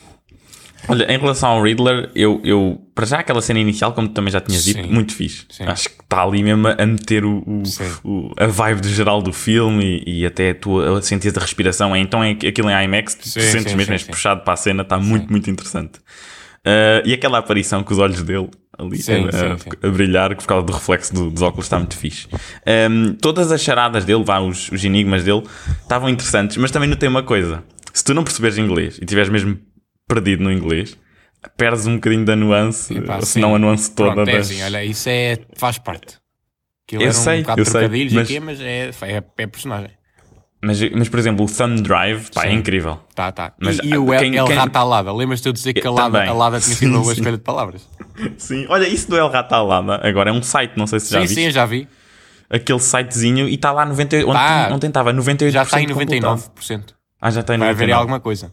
Olha, 0.87 1.13
em 1.13 1.19
relação 1.19 1.49
ao 1.51 1.63
Riddler, 1.63 2.11
eu, 2.15 2.41
eu 2.45 2.81
para 2.95 3.05
já 3.05 3.19
aquela 3.19 3.41
cena 3.43 3.59
inicial, 3.59 3.93
como 3.93 4.09
tu 4.09 4.15
também 4.15 4.33
já 4.33 4.41
tinhas 4.41 4.65
dito, 4.65 4.81
Sim. 4.83 4.89
muito 4.93 5.13
fixe. 5.15 5.45
Sim. 5.51 5.65
Acho 5.65 5.89
que 5.89 6.03
está 6.03 6.23
ali 6.23 6.43
mesmo 6.43 6.69
a 6.69 6.87
meter 6.87 7.25
o, 7.25 7.39
o- 7.47 7.63
o- 8.05 8.33
a 8.39 8.47
vibe 8.47 8.81
do 8.83 8.89
geral 8.89 9.21
do 9.21 9.33
filme 9.33 10.03
e, 10.07 10.21
e 10.21 10.27
até 10.27 10.51
a 10.51 10.55
tua 10.55 10.99
a 10.99 11.03
sentir 11.03 11.37
a 11.37 11.41
respiração. 11.41 11.95
Então 11.97 12.23
é 12.23 12.31
aquilo 12.31 12.71
em 12.71 12.85
IMAX, 12.85 13.15
tu 13.15 13.29
Sim, 13.29 13.41
sentes 13.41 13.75
mesmo, 13.75 13.93
és 13.93 14.03
puxado 14.05 14.43
para 14.43 14.55
a 14.55 14.57
cena, 14.57 14.83
está 14.83 14.99
muito, 14.99 15.31
muito 15.31 15.51
interessante. 15.51 15.99
Uh, 16.67 17.01
e 17.05 17.13
aquela 17.15 17.39
aparição 17.39 17.83
com 17.83 17.93
os 17.93 17.99
olhos 17.99 18.23
dele 18.23 18.49
ali 18.79 18.99
Sim, 18.99 19.27
a, 19.29 19.33
sim, 19.33 19.59
sim. 19.59 19.71
a 19.83 19.89
brilhar 19.91 20.35
por 20.37 20.47
causa 20.47 20.65
do 20.67 20.73
reflexo 20.73 21.13
do- 21.15 21.31
dos 21.31 21.43
óculos 21.43 21.67
está 21.67 21.79
muito 21.79 21.97
fixe. 21.97 22.29
Um, 22.91 23.15
todas 23.15 23.51
as 23.51 23.61
charadas 23.61 24.05
dele, 24.05 24.23
vá, 24.25 24.39
os, 24.41 24.71
os 24.71 24.85
enigmas 24.85 25.25
dele, 25.25 25.43
estavam 25.83 26.09
interessantes, 26.09 26.57
mas 26.57 26.71
também 26.71 26.89
notei 26.89 27.09
uma 27.09 27.23
coisa: 27.23 27.63
se 27.93 28.05
tu 28.05 28.15
não 28.15 28.23
perceberes 28.23 28.57
inglês 28.59 28.97
e 28.99 29.05
estiveres 29.05 29.29
mesmo 29.31 29.59
perdido 30.09 30.43
no 30.43 30.51
inglês, 30.51 30.97
perdes 31.57 31.87
um 31.87 31.95
bocadinho 31.97 32.25
da 32.25 32.35
nuance, 32.35 32.97
Epá, 32.97 33.21
se 33.21 33.27
sim. 33.35 33.41
não 33.41 33.55
a 33.55 33.59
nuance 33.59 33.91
toda 33.95 34.13
Pronto, 34.15 34.29
é 34.29 34.39
das... 34.39 34.51
assim, 34.51 34.63
olha, 34.63 34.85
isso 34.85 35.09
é, 35.09 35.39
faz 35.57 35.79
parte. 35.79 36.17
Aquilo 36.87 37.03
Eu 37.03 37.07
era 37.09 37.13
sei, 37.15 37.45
um 37.45 37.55
eu 37.57 37.65
sei, 37.67 38.09
mas- 38.15 38.27
quê, 38.29 38.41
mas 38.41 38.61
é, 38.61 38.91
é, 39.03 39.23
é 39.37 39.47
personagem. 39.47 39.91
mas, 40.63 40.81
mas, 40.91 41.09
por 41.09 41.19
exemplo, 41.19 41.45
o 41.45 41.49
Thumb 41.49 41.83
Drive 41.83 42.31
pá, 42.33 42.47
é 42.47 42.49
Sim. 42.51 42.55
incrível. 42.57 42.99
Tá, 43.15 43.31
tá. 43.31 43.53
Mas, 43.61 43.79
e, 43.79 43.89
e 43.91 43.99
o 43.99 44.11
ah, 44.11 44.15
El, 44.17 44.21
quem- 44.23 44.37
El 44.37 44.47
quem- 44.47 44.57
Ratalada, 44.57 45.13
lembras-te 45.13 45.43
de 45.45 45.49
eu 45.51 45.53
dizer 45.53 45.75
que 45.75 45.87
a 45.87 45.91
Lada, 45.91 46.19
Também. 46.19 46.29
a 46.31 46.33
Lada 46.33 46.59
tinha 46.61 46.75
Sim, 46.75 46.87
sido 46.87 46.91
uma 46.95 47.01
boa 47.03 47.15
sim. 47.15 47.21
escolha 47.21 47.37
de 47.37 47.43
palavras? 47.45 47.89
Sim, 48.39 48.67
olha, 48.71 48.89
isso 48.89 49.09
do 49.11 49.17
El 49.19 49.29
Ratalada 49.29 50.01
agora 50.03 50.31
é 50.31 50.33
um 50.33 50.43
site, 50.43 50.73
não 50.77 50.87
sei 50.87 50.99
se 50.99 51.13
já 51.13 51.21
sim, 51.21 51.27
viste. 51.27 51.35
sim, 51.41 51.45
eu 51.47 51.51
já 51.53 51.67
vi. 51.67 51.87
Aquele 52.51 52.81
sitezinho 52.81 53.47
e 53.47 53.55
está 53.55 53.71
lá 53.71 53.87
98%. 53.87 54.25
Tá. 54.33 54.65
Ontem, 54.65 54.75
ontem 54.75 54.87
estava 54.89 55.13
98%. 55.13 55.51
Já 55.51 55.63
está 55.65 55.81
em 55.83 55.87
completado. 55.89 56.41
99%. 56.41 56.85
Ah, 57.21 57.31
já 57.31 57.41
está 57.43 57.55
em 57.55 57.59
Vai 57.59 57.69
99%. 57.69 57.71
haver 57.73 57.85
aí 57.85 57.93
alguma 57.93 58.19
coisa. 58.21 58.51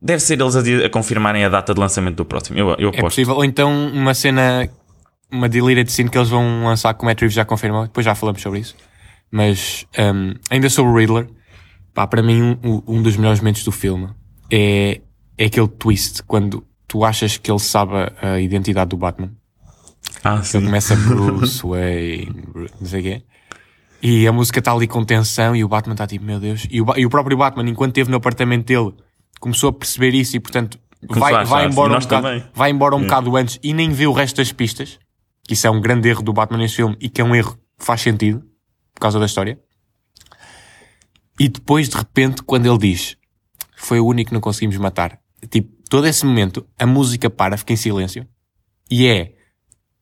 Deve 0.00 0.20
ser 0.20 0.40
eles 0.40 0.54
a, 0.56 0.60
a 0.86 0.90
confirmarem 0.90 1.44
a 1.44 1.48
data 1.48 1.72
de 1.74 1.80
lançamento 1.80 2.16
do 2.16 2.24
próximo. 2.24 2.58
Eu, 2.58 2.68
eu 2.78 2.88
É 2.88 2.98
aposto. 2.98 3.02
possível. 3.02 3.34
Ou 3.36 3.44
então 3.44 3.70
uma 3.88 4.14
cena, 4.14 4.68
uma 5.30 5.48
deleted 5.48 5.90
scene 5.90 6.10
que 6.10 6.18
eles 6.18 6.28
vão 6.28 6.64
lançar, 6.64 6.94
como 6.94 7.08
a 7.08 7.12
Matt 7.12 7.20
Reeves 7.20 7.34
já 7.34 7.44
confirmou, 7.44 7.84
depois 7.84 8.04
já 8.04 8.14
falamos 8.14 8.40
sobre 8.42 8.60
isso. 8.60 8.76
Mas 9.30 9.86
hum, 9.98 10.34
ainda 10.50 10.68
sobre 10.70 10.92
o 10.92 10.96
Riddler, 10.96 11.26
pá, 11.94 12.06
para 12.06 12.22
mim 12.22 12.58
um, 12.62 12.82
um 12.86 13.02
dos 13.02 13.16
melhores 13.16 13.40
momentos 13.40 13.64
do 13.64 13.72
filme 13.72 14.08
é, 14.52 15.00
é 15.36 15.46
aquele 15.46 15.66
twist 15.68 16.22
quando 16.24 16.64
tu 16.86 17.04
achas 17.04 17.36
que 17.36 17.50
ele 17.50 17.58
sabe 17.58 17.92
a, 18.22 18.38
identidade 18.40 18.90
do 18.90 18.96
Batman. 18.96 19.32
Ah, 20.22 20.36
Ele 20.36 20.44
sim. 20.44 20.64
começa 20.64 20.94
Bruce 21.08 21.62
Wayne, 21.66 22.44
não 22.80 22.86
sei 22.86 23.00
o 23.00 23.02
quê. 23.02 23.22
E 24.02 24.26
a 24.28 24.32
música 24.32 24.60
está 24.60 24.72
ali 24.72 24.86
com 24.86 25.04
tensão 25.04 25.56
e 25.56 25.64
o 25.64 25.68
Batman 25.68 25.94
está 25.94 26.06
tipo, 26.06 26.24
meu 26.24 26.38
Deus. 26.38 26.66
E 26.70 26.80
o, 26.80 26.86
e 26.96 27.04
o 27.04 27.10
próprio 27.10 27.36
Batman, 27.36 27.68
enquanto 27.68 27.90
esteve 27.90 28.10
no 28.10 28.18
apartamento 28.18 28.66
dele, 28.66 28.92
começou 29.46 29.70
a 29.70 29.72
perceber 29.72 30.12
isso 30.12 30.36
e, 30.36 30.40
portanto, 30.40 30.76
vai, 31.08 31.44
vai 31.44 31.66
embora, 31.66 31.96
um 31.96 32.00
bocado, 32.00 32.26
também. 32.26 32.44
vai 32.52 32.70
embora 32.70 32.96
um 32.96 33.00
É. 33.00 33.02
bocado 33.04 33.36
antes 33.36 33.60
e 33.62 33.72
nem 33.72 33.90
vê 33.90 34.08
o 34.08 34.12
resto 34.12 34.36
das 34.38 34.50
pistas. 34.50 34.98
Que 35.46 35.54
isso 35.54 35.64
é 35.68 35.70
um 35.70 35.80
grande 35.80 36.08
erro 36.08 36.20
do 36.22 36.32
Batman 36.32 36.58
neste 36.58 36.78
filme 36.78 36.96
e 37.00 37.08
que 37.08 37.20
é 37.20 37.24
um 37.24 37.32
erro 37.32 37.56
que 37.78 37.84
faz 37.84 38.00
sentido 38.00 38.42
por 38.92 39.00
causa 39.00 39.20
da 39.20 39.26
história. 39.26 39.56
E 41.38 41.48
depois, 41.48 41.88
de 41.88 41.96
repente, 41.96 42.42
quando 42.42 42.66
ele 42.66 42.78
diz 42.78 43.16
foi 43.76 44.00
o 44.00 44.06
único 44.06 44.30
que 44.30 44.34
não 44.34 44.40
conseguimos 44.40 44.76
matar, 44.78 45.18
tipo, 45.50 45.70
todo 45.88 46.06
esse 46.08 46.24
momento, 46.26 46.66
a 46.78 46.86
música 46.86 47.28
para, 47.30 47.56
fica 47.56 47.72
em 47.74 47.76
silêncio 47.76 48.26
e 48.90 49.06
é 49.06 49.34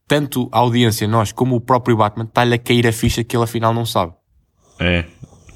tanto 0.09 0.49
a 0.53 0.59
audiência, 0.61 1.07
nós, 1.09 1.33
como 1.33 1.57
o 1.57 1.61
próprio 1.61 1.97
Batman, 1.97 2.25
está-lhe 2.25 2.55
a 2.55 2.59
cair 2.59 2.87
a 2.87 2.93
ficha 2.93 3.23
que 3.25 3.37
ele 3.37 3.45
afinal 3.45 3.75
não 3.75 3.85
sabe. 3.85 4.15
É. 4.81 5.05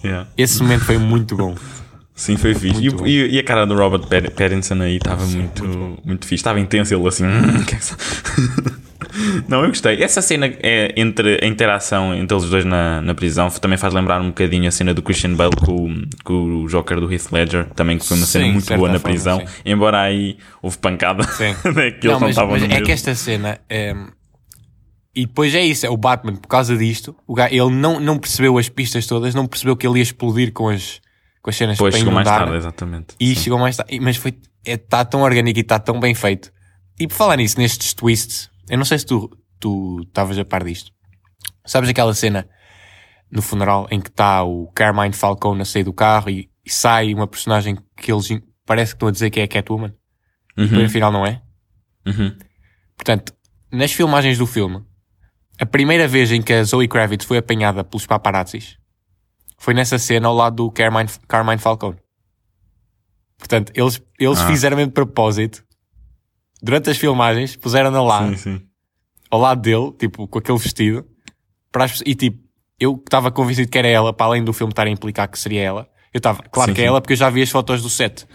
Yeah. 0.05 0.29
Esse 0.37 0.63
momento 0.63 0.85
foi 0.85 0.99
muito 0.99 1.37
bom. 1.37 1.55
Sim, 2.19 2.37
foi 2.37 2.53
fixe. 2.53 2.83
E, 2.85 3.09
e- 3.11 3.35
e 3.37 3.39
a 3.39 3.45
cara 3.45 3.65
do 3.65 3.75
Robert 3.77 4.01
Pat- 4.09 4.31
Pattinson 4.33 4.83
aí 4.83 4.97
estava 4.97 5.25
muito, 5.25 5.65
muito, 6.05 6.25
fixe. 6.27 6.35
Estava 6.41 6.59
intenso 6.59 6.93
ele 6.93 7.07
assim. 7.07 7.25
"Hum, 7.25 7.61
é 7.61 7.65
que 7.65 7.83
se-" 7.83 7.95
Não, 9.49 9.63
eu 9.63 9.69
gostei. 9.69 10.03
Essa 10.03 10.21
cena 10.21 10.47
é 10.61 10.93
entre 10.97 11.39
a 11.43 11.47
interação 11.47 12.13
entre 12.15 12.37
eles 12.37 12.51
dois 12.51 12.65
na, 12.65 13.01
na 13.01 13.15
prisão 13.15 13.49
também 13.51 13.79
faz 13.79 13.95
lembrar 13.95 14.21
um 14.21 14.29
bocadinho 14.29 14.67
a 14.69 14.71
cena 14.73 14.93
do 14.93 15.01
Christian 15.01 15.35
Bale 15.35 15.55
com, 15.57 15.73
o- 15.87 16.01
com 16.25 16.63
o 16.65 16.69
Joker 16.69 16.99
do 17.01 17.11
Heath 17.13 17.31
Ledger, 17.33 17.67
também 17.75 17.97
que 17.99 18.05
foi 18.07 18.17
uma 18.17 18.27
cena 18.27 18.45
Sim, 18.45 18.49
de 18.51 18.55
muito 18.55 18.77
boa 18.77 18.89
na 18.89 18.99
forma, 18.99 19.01
prisão. 19.15 19.39
sim. 19.41 19.47
Embora 19.65 20.01
aí 20.01 20.37
houve 20.61 20.77
pancada, 20.79 21.23
Sim. 21.23 21.55
que 22.01 22.09
eles 22.09 22.21
não, 22.37 22.49
mas, 22.49 22.63
no 22.63 22.73
é 22.75 22.81
que 22.81 22.91
esta 22.93 23.15
cena. 23.15 23.59
ehm, 23.71 24.09
e 25.15 25.25
depois 25.27 25.55
é 25.55 25.65
isso, 25.65 25.87
é 25.87 25.91
o 25.91 25.97
Batman, 25.97 26.35
por 26.37 26.49
causa 26.49 26.77
disto, 26.77 27.15
o 27.27 27.35
gajo, 27.35 27.55
ele 27.55 27.71
não, 27.75 27.99
não 28.01 28.19
percebeu 28.19 28.59
as 28.59 28.69
pistas 28.69 29.07
todas, 29.07 29.35
não 29.35 29.47
percebeu 29.47 29.77
que 29.77 29.87
ele 29.87 29.99
ia 29.99 30.03
explodir 30.03 30.53
com 30.53 30.69
as, 30.69 31.01
com 31.49 31.51
as 31.51 31.57
cenas 31.57 31.77
Depois 31.79 31.95
para 31.95 31.99
chegou 32.01 32.13
mais 32.13 32.29
tarde, 32.29 32.57
exatamente. 32.57 33.15
E 33.19 33.35
Sim. 33.35 33.43
chegou 33.43 33.59
mais 33.59 33.77
tarde. 33.77 33.99
Mas 34.01 34.17
foi. 34.19 34.39
Está 34.65 35.03
tão 35.03 35.23
orgânico 35.23 35.59
e 35.59 35.63
está 35.63 35.79
tão 35.79 35.99
bem 35.99 36.15
feito. 36.15 36.53
E 37.01 37.09
por 37.09 37.15
falar 37.15 37.37
nisso, 37.37 37.59
nestes 37.59 37.95
twists, 37.95 38.51
eu 38.69 38.77
não 38.77 38.85
sei 38.85 38.99
se 38.99 39.07
tu 39.07 39.31
tu 39.59 40.03
estavas 40.03 40.39
a 40.39 40.45
par 40.45 40.63
disto. 40.63 40.93
Sabes 41.65 41.89
aquela 41.89 42.13
cena 42.13 42.47
no 43.31 43.41
funeral 43.41 43.89
em 43.91 43.99
que 44.01 44.11
está 44.11 44.43
o 44.45 44.71
Carmine 44.75 45.15
Falcone 45.15 45.63
a 45.63 45.65
sair 45.65 45.85
do 45.85 45.93
carro 45.93 46.29
e, 46.29 46.51
e 46.65 46.71
sai 46.71 47.15
uma 47.15 47.27
personagem 47.27 47.79
que 47.97 48.13
eles 48.13 48.29
parece 48.67 48.93
que 48.93 48.97
estão 48.97 49.09
a 49.09 49.13
dizer 49.13 49.31
que 49.31 49.41
é 49.41 49.45
a 49.45 49.49
Catwoman, 49.49 49.95
e 50.57 50.63
Uhum, 50.63 50.85
afinal 50.85 51.11
não 51.11 51.27
é? 51.27 51.41
uhum. 52.07 52.37
Portanto, 52.97 53.33
nas 53.73 53.93
filmagens 53.93 54.37
do 54.39 54.47
filme, 54.47 54.83
a 55.59 55.67
primeira 55.67 56.07
vez 56.07 56.31
em 56.31 56.43
que 56.43 56.53
a 56.53 56.63
Zoe 56.63 56.89
Kravitz 56.89 57.25
foi 57.25 57.39
apanhada 57.39 57.83
pelos 57.83 58.07
paparazzis 58.07 58.77
foi 59.59 59.75
nessa 59.75 59.99
cena 59.99 60.29
ao 60.29 60.35
lado 60.35 60.57
do 60.57 60.71
Carmine, 60.71 61.11
Carmine 61.27 61.59
Falcone. 61.59 61.97
Portanto, 63.39 63.73
eles, 63.75 64.01
eles 64.19 64.39
Ah. 64.41 64.47
fizeram 64.47 64.77
mesmo 64.77 64.91
de 64.91 64.95
propósito 64.95 65.63
durante 66.63 66.91
as 66.91 66.97
filmagens, 66.97 67.57
puseram-na 67.57 68.03
lá, 68.03 68.29
Sim, 68.31 68.37
sim. 68.37 68.63
ao 69.31 69.41
lado 69.41 69.61
dele, 69.61 69.93
tipo, 69.93 70.27
com 70.27 70.39
aquele 70.39 70.59
vestido, 70.59 71.07
para 71.71 71.85
as 71.85 72.01
e 72.05 72.15
tipo, 72.15 72.39
eu 72.81 72.95
estava 73.05 73.31
convencido 73.31 73.69
que 73.71 73.79
era 73.79 73.89
ela, 73.89 74.13
para 74.13 74.27
além 74.27 74.43
do 74.43 74.53
filme 74.53 74.73
estar 74.73 74.87
a 74.87 74.91
implicar 74.91 75.29
que 75.29 75.39
seria 75.39 75.63
ela, 75.63 75.89
eu 76.13 76.19
estava, 76.19 76.43
claro 76.51 76.71
Sim, 76.71 76.75
que 76.75 76.83
é 76.83 76.85
ela, 76.87 77.01
porque 77.01 77.13
eu 77.13 77.17
já 77.17 77.31
vi 77.31 77.43
as 77.43 77.51
fotos 77.51 77.83
do 77.83 77.89
set. 77.91 78.27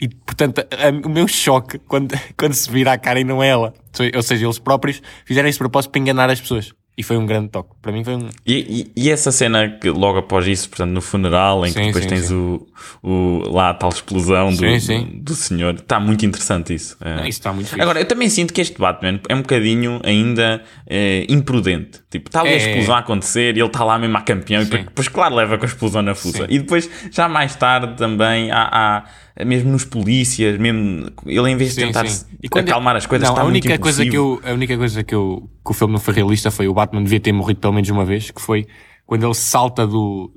E, 0.00 0.08
portanto, 0.08 0.58
a- 0.60 0.88
a- 0.88 1.06
o 1.06 1.08
meu 1.08 1.26
choque 1.28 1.78
quando, 1.78 2.12
quando 2.36 2.52
se 2.54 2.70
vira 2.70 2.92
a 2.92 2.98
cara 2.98 3.20
e 3.20 3.24
não 3.24 3.42
é 3.42 3.48
ela. 3.48 3.72
Ou 4.14 4.22
seja, 4.22 4.44
eles 4.46 4.58
próprios 4.58 5.00
fizeram 5.24 5.48
esse 5.48 5.58
propósito 5.58 5.90
para 5.92 6.00
enganar 6.00 6.28
as 6.30 6.40
pessoas. 6.40 6.72
E 6.94 7.02
foi 7.02 7.16
um 7.16 7.24
grande 7.24 7.48
toque. 7.48 7.70
Para 7.80 7.90
mim 7.90 8.04
foi 8.04 8.16
um. 8.16 8.28
E, 8.46 8.90
e- 8.94 9.04
e 9.04 9.10
essa 9.10 9.32
cena 9.32 9.66
que 9.80 9.88
logo 9.88 10.18
após 10.18 10.46
isso, 10.46 10.68
portanto, 10.68 10.90
no 10.90 11.00
funeral, 11.00 11.64
em 11.64 11.72
que 11.72 11.78
Sim, 11.78 11.86
depois 11.86 12.04
sim, 12.04 12.10
tens 12.10 12.24
sim. 12.26 12.34
O, 12.34 12.66
o 13.02 13.50
lá 13.50 13.70
a 13.70 13.74
tal 13.74 13.88
explosão 13.88 14.50
do, 14.52 14.56
do, 14.60 15.04
do 15.22 15.34
senhor, 15.34 15.74
está 15.74 15.98
muito 15.98 16.26
interessante 16.26 16.74
isso. 16.74 16.96
É. 17.00 17.20
Isso 17.20 17.38
está 17.38 17.50
muito 17.50 17.68
fixe. 17.68 17.80
Agora, 17.80 17.98
eu 17.98 18.04
também 18.04 18.28
sinto 18.28 18.52
que 18.52 18.60
este 18.60 18.78
Batman 18.78 19.20
é 19.26 19.34
um 19.34 19.40
bocadinho 19.40 20.00
ainda 20.04 20.62
eh, 20.86 21.24
imprudente. 21.30 22.00
Tipo, 22.10 22.28
está 22.28 22.40
ali 22.40 22.50
a 22.50 22.52
É. 22.52 22.56
explosão 22.58 22.94
a 22.94 22.98
acontecer 22.98 23.56
e 23.56 23.60
ele 23.60 23.66
está 23.68 23.82
lá 23.84 23.98
mesmo 23.98 24.16
a 24.18 24.20
campeão 24.20 24.60
e 24.60 24.66
depois, 24.66 25.08
claro, 25.08 25.34
leva 25.34 25.56
com 25.56 25.64
a 25.64 25.68
explosão 25.68 26.02
na 26.02 26.14
fuça. 26.14 26.46
E 26.50 26.58
depois, 26.58 26.90
já 27.10 27.26
mais 27.26 27.56
tarde 27.56 27.96
também, 27.96 28.50
há, 28.50 28.68
há- 28.70 29.04
mesmo 29.46 29.70
nos 29.72 29.84
polícias, 29.84 30.58
mesmo 30.58 31.10
ele 31.26 31.50
em 31.50 31.56
vez 31.56 31.70
de 31.70 31.76
Sim, 31.76 31.86
tentar 31.86 32.06
sim. 32.06 32.26
E 32.42 32.48
quando- 32.48 32.68
acalmar 32.68 32.96
as 32.96 33.06
coisas, 33.06 33.26
não, 33.26 33.34
está 33.34 33.42
a 33.42 33.46
única 33.46 33.68
muito 33.68 33.80
coisa 33.82 34.04
que 34.04 34.16
eu 34.16 34.40
A 34.44 34.52
única 34.52 34.76
coisa 34.76 35.02
que, 35.02 35.14
eu, 35.14 35.48
que 35.64 35.70
o 35.70 35.74
filme 35.74 35.92
não 35.92 36.00
foi 36.00 36.14
realista 36.14 36.50
foi 36.50 36.68
o 36.68 36.74
Batman 36.74 37.02
devia 37.02 37.20
ter 37.20 37.32
morrido 37.32 37.60
pelo 37.60 37.72
menos 37.72 37.88
uma 37.90 38.04
vez, 38.04 38.30
que 38.30 38.40
foi 38.42 38.66
quando 39.06 39.24
ele 39.26 39.34
salta 39.34 39.86
do, 39.86 40.32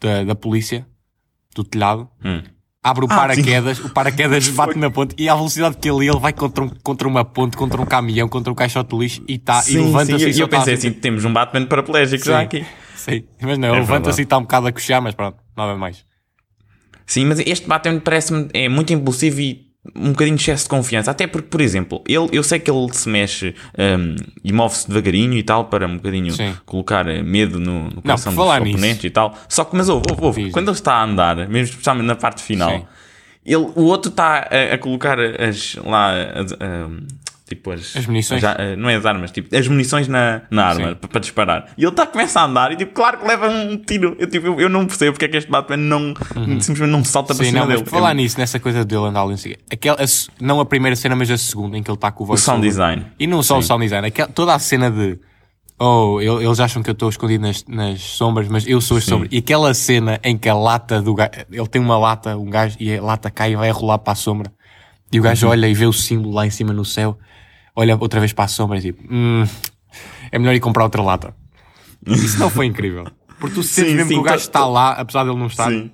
da, 0.00 0.24
da 0.24 0.34
polícia, 0.34 0.86
do 1.54 1.62
telhado, 1.64 2.08
Hum. 2.24 2.42
abre 2.82 3.04
o 3.04 3.08
Ah, 3.10 3.14
paraquedas, 3.16 3.78
o 3.78 3.88
paraquedas 3.90 4.48
bate 4.50 4.76
na 4.78 4.90
ponte 4.90 5.14
e 5.18 5.28
à 5.28 5.34
velocidade 5.36 5.76
que 5.76 5.88
ele 5.88 6.04
ia, 6.06 6.10
ele 6.10 6.18
vai 6.20 6.32
contra, 6.32 6.64
um, 6.64 6.68
contra 6.68 7.06
uma 7.08 7.24
ponte, 7.24 7.56
contra 7.56 7.80
um 7.80 7.86
caminhão, 7.86 8.28
contra 8.28 8.52
um 8.52 8.56
caixote 8.56 8.90
de 8.90 8.96
lixo 9.00 9.22
e, 9.28 9.38
tá, 9.38 9.60
e 9.60 9.62
Sim, 9.62 9.72
sim, 9.72 9.84
levanta-se 9.84 10.26
e 10.26 10.30
e 10.30 10.34
só 10.34 10.42
eu 10.42 10.48
tá 10.48 10.58
pensei 10.58 10.74
assim, 10.74 10.92
temos 10.92 11.24
um 11.24 11.32
Batman 11.32 11.66
paraplégico 11.66 12.24
já 12.24 12.38
Sim. 12.38 12.44
aqui. 12.44 12.66
Sim, 12.96 13.24
mas 13.40 13.58
não, 13.58 13.68
É 13.74 13.78
levanta-se 13.78 14.20
e 14.20 14.24
está 14.24 14.36
um 14.38 14.42
bocado 14.42 14.66
a 14.68 14.72
coxar, 14.72 15.00
mas 15.02 15.14
pronto, 15.14 15.36
nada 15.56 15.76
mais. 15.76 16.04
Sim, 17.06 17.26
mas 17.26 17.40
este 17.40 17.66
Batman 17.66 18.00
parece-me 18.00 18.48
é 18.54 18.68
muito 18.68 18.92
impulsivo 18.92 19.40
e 19.40 19.72
um 19.96 20.10
bocadinho 20.12 20.36
de 20.36 20.42
excesso 20.42 20.64
de 20.64 20.70
confiança. 20.70 21.10
Até 21.10 21.26
porque, 21.26 21.48
por 21.48 21.60
exemplo, 21.60 22.02
ele, 22.06 22.28
eu 22.32 22.42
sei 22.44 22.60
que 22.60 22.70
ele 22.70 22.92
se 22.92 23.08
mexe 23.08 23.54
hum, 23.76 24.14
e 24.44 24.52
move-se 24.52 24.86
devagarinho 24.86 25.34
e 25.34 25.42
tal 25.42 25.64
para 25.64 25.86
um 25.86 25.96
bocadinho 25.96 26.32
Sim. 26.32 26.54
colocar 26.64 27.06
eh, 27.08 27.20
medo 27.22 27.58
no, 27.58 27.88
no 27.90 28.00
coração 28.00 28.32
falar 28.32 28.58
dos 28.58 28.66
nisso. 28.68 28.78
oponentes 28.78 29.04
e 29.04 29.10
tal. 29.10 29.36
Só 29.48 29.64
que, 29.64 29.76
mas 29.76 29.88
ouve, 29.88 30.04
ouve, 30.10 30.24
ouve, 30.24 30.50
quando 30.52 30.68
ele 30.68 30.76
está 30.76 30.94
a 30.94 31.04
andar, 31.04 31.36
mesmo 31.48 31.70
especialmente 31.70 32.06
na 32.06 32.14
parte 32.14 32.42
final, 32.42 32.70
Sim. 32.70 32.86
ele, 33.44 33.56
o 33.74 33.82
outro 33.82 34.10
está 34.10 34.48
a, 34.48 34.74
a 34.74 34.78
colocar 34.78 35.18
as 35.18 35.74
lá 35.84 36.12
as, 36.12 36.52
hum, 36.52 37.00
tipo 37.54 37.70
as, 37.70 37.96
As 37.96 38.06
munições. 38.06 38.40
já, 38.40 38.52
eh, 38.58 38.76
não 38.76 38.88
é 38.90 38.94
as 38.96 39.04
armas, 39.06 39.30
tipo 39.30 39.54
as 39.56 39.66
munições 39.68 40.08
na, 40.08 40.42
na 40.50 40.66
arma 40.66 40.88
Sim. 40.90 40.94
para, 40.94 41.08
para 41.08 41.20
disparar. 41.20 41.66
E 41.76 41.82
ele 41.82 41.90
está 41.90 42.06
começa 42.06 42.40
a 42.40 42.44
andar 42.44 42.72
e 42.72 42.76
tipo, 42.76 42.92
claro 42.92 43.18
que 43.18 43.26
leva 43.26 43.48
um 43.48 43.76
tiro. 43.76 44.16
Eu, 44.18 44.28
tipo, 44.28 44.46
eu, 44.46 44.60
eu 44.60 44.68
não 44.68 44.86
percebo 44.86 45.12
porque 45.12 45.24
é 45.24 45.28
que 45.28 45.36
este 45.36 45.50
Batman 45.50 45.76
não 45.76 46.14
simplesmente 46.60 46.90
não 46.90 47.04
salta 47.04 47.34
para 47.34 47.42
Uhum. 47.44 47.50
Sim, 47.50 47.56
cima 47.56 47.66
não, 47.66 47.74
dele. 47.76 47.84
falar 47.88 48.10
É- 48.10 48.14
nisso, 48.14 48.38
nessa 48.38 48.58
coisa 48.60 48.84
dele 48.84 49.04
andar 49.06 49.22
ali, 49.22 49.34
o 49.34 49.74
aquela, 49.74 49.96
a 50.00 50.04
não 50.40 50.60
a 50.60 50.64
primeira 50.66 50.94
cena, 50.96 51.14
mas 51.16 51.30
a 51.30 51.36
segunda, 51.38 51.76
em 51.76 51.82
que 51.82 51.90
ele 51.90 51.96
está 51.96 52.10
com 52.10 52.22
o 52.22 52.24
o 52.24 52.26
voice 52.28 52.42
sound 52.44 52.66
design. 52.66 53.06
E 53.18 53.26
não 53.26 53.42
só 53.42 53.58
o 53.58 53.62
sound 53.62 53.82
design, 53.84 54.06
aquela, 54.06 54.28
toda 54.28 54.54
a 54.54 54.58
cena 54.58 54.90
de 54.90 55.18
oh, 55.78 56.20
eu- 56.20 56.40
eles 56.40 56.60
acham 56.60 56.82
que 56.82 56.88
eu 56.90 56.92
estou 56.92 57.08
escondido 57.08 57.42
nas, 57.42 57.64
nas 57.66 58.00
sombras, 58.00 58.46
mas 58.48 58.66
eu 58.68 58.80
sou 58.80 58.96
as 58.98 59.04
sombras. 59.04 59.28
E 59.32 59.38
aquela 59.38 59.74
cena 59.74 60.20
em 60.22 60.36
que 60.38 60.48
a 60.48 60.54
lata 60.54 61.02
do 61.02 61.12
gajo, 61.14 61.30
ele 61.50 61.66
tem 61.66 61.80
uma 61.82 61.98
lata, 61.98 62.36
um 62.36 62.48
gajo, 62.48 62.76
e 62.78 62.94
a 62.96 63.02
lata 63.02 63.30
cai 63.30 63.52
e 63.52 63.56
vai 63.56 63.70
rolar 63.70 63.98
para 63.98 64.12
a 64.12 64.16
sombra. 64.16 64.52
E 65.10 65.18
o 65.18 65.22
gajo 65.22 65.48
olha 65.48 65.66
e 65.66 65.74
vê 65.74 65.84
o 65.84 65.92
símbolo 65.92 66.34
lá 66.34 66.46
em 66.46 66.50
cima 66.50 66.72
no 66.72 66.84
céu, 66.84 67.18
olha 67.74 67.96
outra 67.98 68.20
vez 68.20 68.32
para 68.32 68.44
a 68.44 68.48
sombra 68.48 68.78
e 68.78 68.80
tipo, 68.82 69.02
hum, 69.10 69.44
é 70.30 70.38
melhor 70.38 70.54
ir 70.54 70.60
comprar 70.60 70.84
outra 70.84 71.02
lata. 71.02 71.34
Isso 72.06 72.38
não 72.38 72.50
foi 72.50 72.66
incrível. 72.66 73.04
Porque 73.38 73.54
tu 73.56 73.62
sentes 73.62 73.90
Sim, 73.90 73.96
mesmo 73.96 74.08
sim, 74.08 74.14
que 74.14 74.20
o 74.20 74.22
gajo 74.24 74.36
está 74.42 74.66
lá, 74.66 74.92
apesar 74.92 75.24
de 75.24 75.30
ele 75.30 75.38
não 75.38 75.46
estar. 75.46 75.68
Sim. 75.70 75.90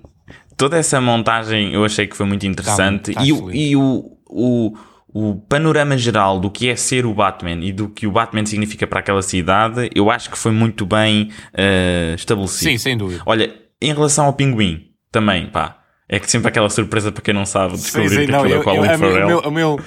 Toda 0.57 0.77
essa 0.77 1.01
montagem 1.01 1.73
eu 1.73 1.85
achei 1.85 2.07
que 2.07 2.17
foi 2.17 2.27
muito 2.27 2.47
interessante. 2.47 3.13
tá 3.13 3.23
e 3.25 3.33
o, 3.33 3.51
e 3.51 3.77
o, 3.77 4.17
o, 4.29 4.77
o 5.13 5.37
panorama 5.49 5.97
geral 5.97 6.41
do 6.41 6.51
que 6.51 6.69
é 6.69 6.77
ser 6.77 7.07
o 7.07 7.15
Batman 7.15 7.65
e 7.65 7.73
do 7.73 7.89
que 7.89 8.07
o 8.07 8.11
Batman 8.11 8.45
significa 8.45 8.87
para 8.87 9.01
aquela 9.01 9.23
cidade, 9.23 9.89
eu 9.95 10.11
acho 10.11 10.31
que 10.31 10.37
foi 10.37 10.53
muito 10.53 10.85
bem 10.85 11.31
eh, 11.55 12.13
estabelecido. 12.17 12.71
Sim, 12.71 12.79
sem 12.79 12.97
dúvida. 12.97 13.23
Olha, 13.25 13.55
em 13.81 13.93
relação 13.95 14.27
ao 14.27 14.33
pinguim, 14.33 14.87
também, 15.13 15.47
pá. 15.47 15.77
É 16.09 16.19
que 16.19 16.31
sempre 16.31 16.49
aquela 16.49 16.69
surpresa 16.71 17.13
para 17.13 17.23
quem 17.23 17.35
não 17.35 17.45
sabe 17.47 17.75
descobrir 17.75 18.09
Sim, 18.09 18.17
sim, 18.21 18.27
que 18.27 18.33
não, 18.33 18.39
aquilo 18.41 18.55
é 18.55 18.59
o 18.59 18.65
Colin 18.65 18.89
Farrell. 18.99 19.25
o 19.25 19.27
meu- 19.29 19.41
o 19.41 19.51
meu- 19.51 19.81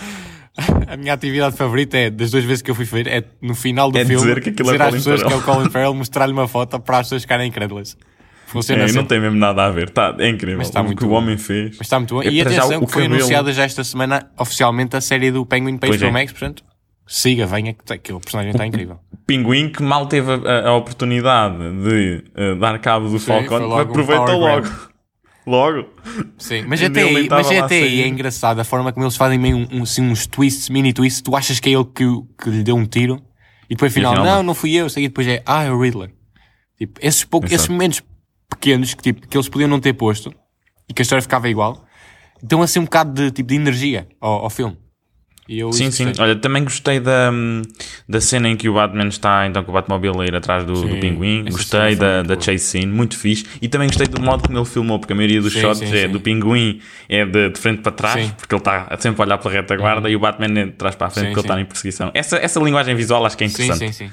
a 0.87 0.97
minha 0.97 1.13
atividade 1.13 1.55
favorita 1.55 1.97
é, 1.97 2.09
das 2.09 2.31
duas 2.31 2.43
vezes 2.43 2.61
que 2.61 2.69
eu 2.71 2.75
fui 2.75 2.85
ver, 2.85 3.07
é 3.07 3.23
no 3.41 3.55
final 3.55 3.89
do 3.91 3.97
É 3.97 4.05
filme, 4.05 4.21
dizer 4.21 4.41
que 4.41 4.49
aquilo 4.49 4.69
é 4.69 4.71
dizer 4.73 4.83
às 4.83 4.93
pessoas 4.95 5.23
que 5.23 5.31
é 5.31 5.35
o 5.35 5.41
Colin 5.41 5.69
Farrell, 5.69 5.93
mostrar-lhe 5.93 6.33
uma 6.33 6.47
foto 6.47 6.79
para 6.79 6.97
as 6.99 7.05
pessoas 7.07 7.21
ficarem 7.23 7.47
incrédulas. 7.47 7.97
Funciona 8.47 8.81
É, 8.81 8.85
assim. 8.85 8.95
não 8.95 9.05
tem 9.05 9.17
mesmo 9.21 9.37
nada 9.37 9.63
a 9.65 9.69
ver, 9.71 9.89
tá, 9.89 10.13
é 10.19 10.27
incrível. 10.27 10.57
Mas 10.57 10.67
está 10.67 10.81
o 10.81 10.83
muito 10.83 10.97
que 10.99 11.05
o 11.05 11.07
bom. 11.07 11.15
homem 11.15 11.37
fez. 11.37 11.77
Mas 11.77 11.81
está 11.87 11.97
muito 11.97 12.15
bom. 12.15 12.21
É, 12.21 12.27
e 12.27 12.41
para 12.43 12.51
já, 12.51 12.59
atenção, 12.63 12.81
o 12.81 12.85
que 12.85 12.91
foi 12.91 13.03
cabelo- 13.03 13.19
anunciada 13.21 13.53
já 13.53 13.63
esta 13.63 13.83
semana 13.83 14.29
oficialmente 14.37 14.95
a 14.97 14.99
série 15.01 15.31
do 15.31 15.45
Penguin 15.45 15.77
para 15.77 15.87
Pois 15.87 16.01
é. 16.01 16.05
HBO 16.05 16.11
Max, 16.13 16.31
portanto, 16.33 16.63
siga, 17.07 17.45
venha, 17.45 17.73
que, 17.73 17.97
que 17.97 18.11
o 18.11 18.19
personagem 18.19 18.51
está 18.51 18.67
incrível. 18.67 18.99
Pinguim 19.25 19.69
que 19.69 19.81
mal 19.81 20.05
teve 20.05 20.29
a, 20.33 20.67
a 20.67 20.73
oportunidade 20.75 21.55
de 21.81 22.25
eh, 22.35 22.55
dar 22.55 22.77
cabo 22.79 23.07
do 23.07 23.17
foi 23.19 23.47
Falcon, 23.47 23.73
aproveitou 23.77 24.37
logo. 24.37 24.67
Logo. 25.45 25.87
Sim, 26.37 26.65
mas 26.67 26.79
estava 26.81 27.41
mas 27.41 27.69
sem- 27.69 28.01
é 28.01 28.07
engraçado 28.07 28.59
a 28.59 28.63
forma 28.63 28.93
como 28.93 29.05
eles 29.05 29.15
fazem 29.15 29.39
meio 29.39 29.57
um, 29.57 29.67
um, 29.79 29.83
assim, 29.83 30.01
uns 30.03 30.27
twists, 30.27 30.69
mini 30.69 30.93
twists. 30.93 31.21
Tu 31.21 31.35
achas 31.35 31.59
que 31.59 31.69
é 31.69 31.73
ele 31.73 31.85
que, 31.85 32.05
que 32.41 32.49
lhe 32.49 32.63
deu 32.63 32.75
um 32.75 32.85
tiro 32.85 33.21
e 33.69 33.75
depois 33.75 33.91
afinal, 33.91 34.15
não, 34.15 34.23
não. 34.23 34.43
não 34.43 34.53
fui 34.53 34.73
eu. 34.73 34.87
E 34.87 35.07
depois 35.07 35.27
é, 35.27 35.41
ah, 35.45 35.63
é 35.63 35.71
o 35.71 35.81
Riddler. 35.81 36.13
Tipo, 36.77 36.99
esses, 37.01 37.21
Exato. 37.21 37.53
esses 37.53 37.67
momentos 37.67 38.03
pequenos 38.49 38.93
que, 38.93 39.01
tipo, 39.01 39.27
que 39.27 39.37
eles 39.37 39.47
podiam 39.49 39.69
não 39.69 39.79
ter 39.79 39.93
posto 39.93 40.33
e 40.89 40.93
que 40.93 41.01
a 41.01 41.03
história 41.03 41.21
ficava 41.21 41.49
igual, 41.49 41.85
dão 42.43 42.61
assim 42.61 42.79
um 42.79 42.83
bocado 42.83 43.13
de, 43.13 43.31
tipo, 43.31 43.49
de 43.49 43.55
energia 43.55 44.07
ao, 44.19 44.43
ao 44.43 44.49
filme. 44.49 44.77
E 45.51 45.59
eu 45.59 45.73
Sim, 45.73 45.91
sim. 45.91 46.13
Olha, 46.17 46.33
também 46.33 46.63
gostei 46.63 46.97
da, 47.01 47.29
da 48.07 48.21
cena 48.21 48.47
em 48.47 48.55
que 48.55 48.69
o 48.69 48.73
Batman 48.75 49.07
está 49.09 49.45
então 49.45 49.61
com 49.65 49.71
o 49.71 49.73
Batmobile 49.73 50.21
a 50.21 50.25
ir 50.25 50.33
atrás 50.33 50.63
do, 50.63 50.71
do 50.71 50.87
Sim, 50.87 50.99
pinguim. 51.01 51.43
Gostei 51.43 51.93
da, 51.97 52.23
da 52.23 52.39
chase 52.39 52.59
scene, 52.59 52.85
muito 52.89 53.17
fixe. 53.17 53.45
E 53.61 53.67
também 53.67 53.89
gostei 53.89 54.07
do 54.07 54.21
modo 54.21 54.43
como 54.47 54.57
ele 54.57 54.65
filmou, 54.65 54.97
porque 54.97 55.11
a 55.11 55.15
maioria 55.15 55.41
dos 55.41 55.51
Sim, 55.51 55.59
shots 55.59 55.79
sim, 55.79 55.93
é 55.93 56.05
sim. 56.05 56.07
do 56.07 56.21
pinguim 56.21 56.79
é 57.09 57.25
de, 57.25 57.49
de 57.49 57.59
frente 57.59 57.81
para 57.81 57.91
trás, 57.91 58.13
Sim. 58.13 58.29
Uhum. 58.29 58.35
porque 58.37 58.55
ele 58.55 58.59
está 58.61 58.97
sempre 58.97 59.21
a 59.21 59.25
olhar 59.25 59.37
pela 59.39 59.53
retaguarda 59.53 60.09
e 60.09 60.15
o 60.15 60.19
Batman 60.19 60.57
é 60.57 60.65
de 60.67 60.71
trás 60.71 60.95
para 60.95 61.07
a 61.07 61.09
frente 61.09 61.25
Sim, 61.27 61.33
porque 61.33 61.39
ele 61.41 61.47
sim. 61.47 61.53
está 61.53 61.61
em 61.61 61.65
perseguição. 61.65 62.11
Essa, 62.13 62.37
essa 62.37 62.59
linguagem 62.61 62.95
visual 62.95 63.25
acho 63.25 63.37
que 63.37 63.43
é 63.43 63.49
Sim, 63.49 63.63
interessante. 63.65 63.93
sim, 63.93 64.11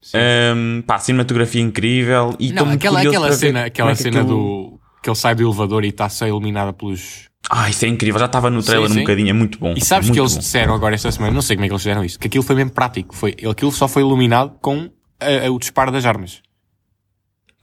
sim. 0.00 0.18
Hum, 0.56 0.82
pá, 0.86 0.98
cinematografia 0.98 1.60
incrível. 1.60 2.34
E 2.38 2.52
Não, 2.52 2.70
aquela, 2.70 3.00
aquela 3.02 3.32
cena, 3.32 3.66
aquela 3.66 3.90
é 3.90 3.94
que 3.94 4.02
cena 4.02 4.20
aquilo- 4.22 4.34
do 4.72 4.80
que 5.02 5.10
ele 5.10 5.16
sai 5.16 5.34
do 5.34 5.42
elevador 5.42 5.84
e 5.84 5.88
está 5.88 6.06
a 6.06 6.08
ser 6.08 6.28
eliminada 6.28 6.72
pelos. 6.72 7.27
Ah, 7.50 7.70
isso 7.70 7.84
é 7.84 7.88
incrível. 7.88 8.18
Já 8.18 8.26
estava 8.26 8.50
no 8.50 8.62
trailer 8.62 8.86
Sim, 8.88 8.92
um 8.92 8.94
sim. 8.96 9.00
bocadinho, 9.02 9.30
é 9.30 9.32
muito 9.32 9.58
bom. 9.58 9.72
E 9.76 9.84
sabes 9.84 10.08
muito 10.08 10.16
que 10.16 10.20
eles 10.20 10.34
bom. 10.34 10.38
disseram 10.40 10.74
agora 10.74 10.94
esta 10.94 11.10
semana, 11.10 11.32
não 11.32 11.40
sei 11.42 11.56
como 11.56 11.64
é 11.64 11.68
que 11.68 11.72
eles 11.72 11.82
fizeram 11.82 12.04
isso, 12.04 12.18
que 12.18 12.26
aquilo 12.26 12.44
foi 12.44 12.54
mesmo 12.56 12.70
prático. 12.72 13.14
Foi, 13.14 13.34
aquilo 13.50 13.72
só 13.72 13.88
foi 13.88 14.02
iluminado 14.02 14.52
com 14.60 14.90
a- 15.20 15.46
a- 15.46 15.50
o 15.50 15.58
disparo 15.58 15.90
das 15.90 16.04
armas. 16.04 16.42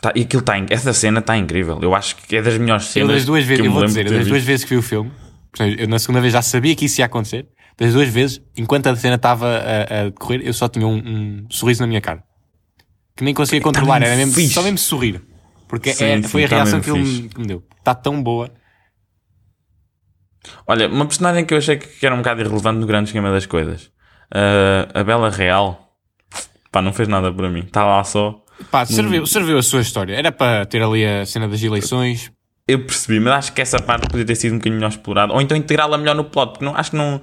Tá, 0.01 0.11
e 0.15 0.21
aquilo 0.21 0.41
tá, 0.41 0.57
in- 0.57 0.65
essa 0.69 0.91
cena 0.93 1.19
está 1.19 1.37
incrível. 1.37 1.79
Eu 1.81 1.93
acho 1.95 2.15
que 2.15 2.35
é 2.35 2.41
das 2.41 2.57
melhores 2.57 2.85
Eu 2.87 2.91
cenas. 2.91 3.11
das 3.15 3.25
duas 3.25 3.45
vezes, 3.45 3.63
eu 3.63 3.71
me 3.71 3.77
vou 3.77 3.85
dizer, 3.85 4.09
das 4.09 4.27
duas 4.27 4.43
vezes 4.43 4.63
que 4.65 4.71
vi 4.71 4.77
o 4.77 4.81
filme, 4.81 5.11
eu 5.77 5.87
na 5.87 5.99
segunda 5.99 6.19
vez 6.21 6.33
já 6.33 6.41
sabia 6.41 6.75
que 6.75 6.85
isso 6.85 6.99
ia 7.01 7.05
acontecer, 7.05 7.47
das 7.77 7.93
duas 7.93 8.07
vezes, 8.09 8.41
enquanto 8.57 8.87
a 8.87 8.95
cena 8.95 9.15
estava 9.15 9.47
a, 9.47 10.01
a 10.01 10.03
decorrer, 10.05 10.41
eu 10.43 10.53
só 10.53 10.67
tinha 10.67 10.85
um, 10.87 10.95
um 10.97 11.45
sorriso 11.49 11.81
na 11.81 11.87
minha 11.87 12.01
cara. 12.01 12.23
Que 13.15 13.23
nem 13.23 13.33
conseguia 13.33 13.61
controlar, 13.61 13.99
mesmo 13.99 14.13
era 14.13 14.17
mesmo, 14.17 14.33
fixe. 14.33 14.53
só 14.53 14.61
mesmo 14.61 14.77
sorrir. 14.77 15.21
Porque 15.67 15.93
Sim, 15.93 16.05
é- 16.05 16.21
foi 16.23 16.43
a 16.43 16.49
tá 16.49 16.55
reação 16.57 16.81
que 16.81 16.89
ele 16.89 16.99
me, 17.03 17.29
que 17.29 17.39
me 17.39 17.47
deu. 17.47 17.63
Está 17.79 17.95
tão 17.95 18.21
boa. 18.21 18.51
Olha, 20.67 20.87
uma 20.87 21.05
personagem 21.05 21.45
que 21.45 21.53
eu 21.53 21.57
achei 21.57 21.77
que 21.77 22.05
era 22.05 22.13
um 22.13 22.19
bocado 22.19 22.41
irrelevante 22.41 22.79
no 22.79 22.87
grande 22.87 23.09
esquema 23.09 23.31
das 23.31 23.45
coisas. 23.45 23.89
Ah, 24.33 24.87
a 24.93 25.03
Bela 25.03 25.29
Real. 25.29 25.93
Pá, 26.71 26.81
não 26.81 26.91
fez 26.93 27.07
nada 27.07 27.31
para 27.31 27.49
mim. 27.49 27.59
Está 27.61 27.85
lá 27.85 28.03
só. 28.03 28.43
Pá, 28.71 28.85
serviu, 28.85 29.25
serviu 29.25 29.57
a 29.57 29.63
sua 29.63 29.81
história. 29.81 30.13
Era 30.15 30.31
para 30.31 30.65
ter 30.65 30.81
ali 30.81 31.05
a 31.05 31.25
cena 31.25 31.47
das 31.47 31.61
eleições. 31.61 32.31
Eu 32.67 32.79
percebi, 32.85 33.19
mas 33.19 33.33
acho 33.33 33.53
que 33.53 33.61
essa 33.61 33.79
parte 33.79 34.07
podia 34.09 34.25
ter 34.25 34.35
sido 34.35 34.53
um 34.53 34.57
bocadinho 34.57 34.75
melhor 34.75 34.89
explorada. 34.89 35.33
Ou 35.33 35.41
então 35.41 35.55
integrá-la 35.55 35.97
melhor 35.97 36.15
no 36.15 36.23
plot. 36.25 36.53
Porque 36.53 36.65
não, 36.65 36.75
acho 36.75 36.91
que 36.91 36.97
não, 36.97 37.21